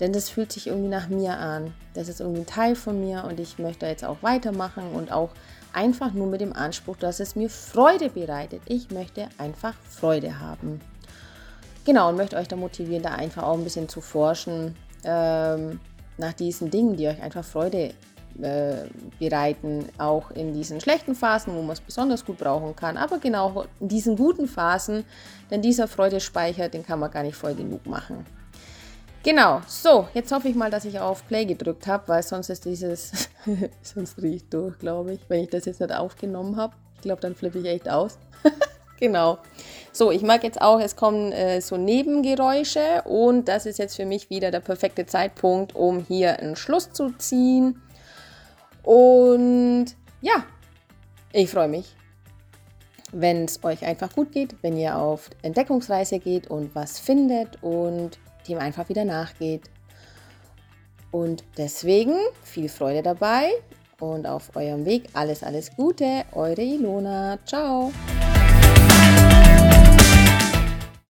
Denn 0.00 0.12
das 0.12 0.28
fühlt 0.28 0.50
sich 0.50 0.66
irgendwie 0.66 0.88
nach 0.88 1.08
mir 1.08 1.38
an. 1.38 1.74
Das 1.94 2.08
ist 2.08 2.20
irgendwie 2.20 2.40
ein 2.40 2.46
Teil 2.46 2.74
von 2.74 3.00
mir 3.00 3.22
und 3.22 3.38
ich 3.38 3.60
möchte 3.60 3.86
jetzt 3.86 4.04
auch 4.04 4.22
weitermachen 4.22 4.90
und 4.94 5.12
auch 5.12 5.30
einfach 5.72 6.12
nur 6.12 6.26
mit 6.26 6.40
dem 6.40 6.52
Anspruch, 6.52 6.96
dass 6.96 7.20
es 7.20 7.36
mir 7.36 7.50
Freude 7.50 8.10
bereitet. 8.10 8.62
Ich 8.66 8.90
möchte 8.90 9.28
einfach 9.38 9.74
Freude 9.88 10.40
haben. 10.40 10.80
Genau, 11.84 12.10
und 12.10 12.16
möchte 12.16 12.36
euch 12.36 12.48
da 12.48 12.56
motivieren, 12.56 13.02
da 13.02 13.14
einfach 13.14 13.42
auch 13.42 13.54
ein 13.54 13.64
bisschen 13.64 13.88
zu 13.88 14.00
forschen 14.00 14.76
ähm, 15.04 15.80
nach 16.18 16.32
diesen 16.34 16.70
Dingen, 16.70 16.96
die 16.96 17.08
euch 17.08 17.22
einfach 17.22 17.44
Freude 17.44 17.94
äh, 18.42 18.86
bereiten, 19.18 19.86
auch 19.98 20.30
in 20.30 20.52
diesen 20.52 20.80
schlechten 20.80 21.14
Phasen, 21.14 21.54
wo 21.54 21.62
man 21.62 21.72
es 21.72 21.80
besonders 21.80 22.24
gut 22.24 22.38
brauchen 22.38 22.76
kann, 22.76 22.96
aber 22.96 23.18
genau 23.18 23.64
in 23.80 23.88
diesen 23.88 24.16
guten 24.16 24.46
Phasen, 24.46 25.04
denn 25.50 25.62
dieser 25.62 25.88
Freudespeicher, 25.88 26.68
den 26.68 26.84
kann 26.84 27.00
man 27.00 27.10
gar 27.10 27.22
nicht 27.22 27.36
voll 27.36 27.54
genug 27.54 27.86
machen. 27.86 28.26
Genau, 29.28 29.60
so, 29.66 30.08
jetzt 30.14 30.32
hoffe 30.32 30.48
ich 30.48 30.54
mal, 30.54 30.70
dass 30.70 30.86
ich 30.86 30.98
auf 30.98 31.28
Play 31.28 31.44
gedrückt 31.44 31.86
habe, 31.86 32.08
weil 32.08 32.22
sonst 32.22 32.48
ist 32.48 32.64
dieses, 32.64 33.28
sonst 33.82 34.16
riecht 34.22 34.54
durch, 34.54 34.78
glaube 34.78 35.12
ich, 35.12 35.20
wenn 35.28 35.42
ich 35.42 35.50
das 35.50 35.66
jetzt 35.66 35.80
nicht 35.80 35.92
aufgenommen 35.92 36.56
habe. 36.56 36.74
Ich 36.94 37.02
glaube, 37.02 37.20
dann 37.20 37.34
flippe 37.34 37.58
ich 37.58 37.66
echt 37.66 37.90
aus. 37.90 38.16
Genau. 39.00 39.38
So, 39.92 40.10
ich 40.10 40.22
mag 40.22 40.42
jetzt 40.42 40.60
auch, 40.60 40.80
es 40.80 40.96
kommen 40.96 41.30
äh, 41.30 41.60
so 41.60 41.76
Nebengeräusche 41.76 43.02
und 43.04 43.46
das 43.46 43.64
ist 43.64 43.78
jetzt 43.78 43.94
für 43.94 44.06
mich 44.06 44.28
wieder 44.28 44.50
der 44.50 44.58
perfekte 44.58 45.06
Zeitpunkt, 45.06 45.76
um 45.76 46.04
hier 46.08 46.40
einen 46.40 46.56
Schluss 46.56 46.90
zu 46.90 47.10
ziehen. 47.16 47.80
Und 48.82 49.94
ja, 50.20 50.44
ich 51.32 51.48
freue 51.48 51.68
mich, 51.68 51.94
wenn 53.12 53.44
es 53.44 53.62
euch 53.62 53.84
einfach 53.84 54.12
gut 54.12 54.32
geht, 54.32 54.56
wenn 54.62 54.76
ihr 54.76 54.96
auf 54.96 55.30
Entdeckungsreise 55.42 56.18
geht 56.18 56.48
und 56.48 56.74
was 56.74 56.98
findet 56.98 57.62
und 57.62 58.18
dem 58.48 58.58
einfach 58.58 58.88
wieder 58.88 59.04
nachgeht. 59.04 59.70
Und 61.10 61.44
deswegen 61.56 62.16
viel 62.42 62.68
Freude 62.68 63.02
dabei 63.02 63.50
und 64.00 64.26
auf 64.26 64.54
eurem 64.56 64.84
Weg 64.84 65.04
alles, 65.14 65.42
alles 65.42 65.74
Gute. 65.74 66.24
Eure 66.32 66.62
Ilona. 66.62 67.38
Ciao. 67.46 67.92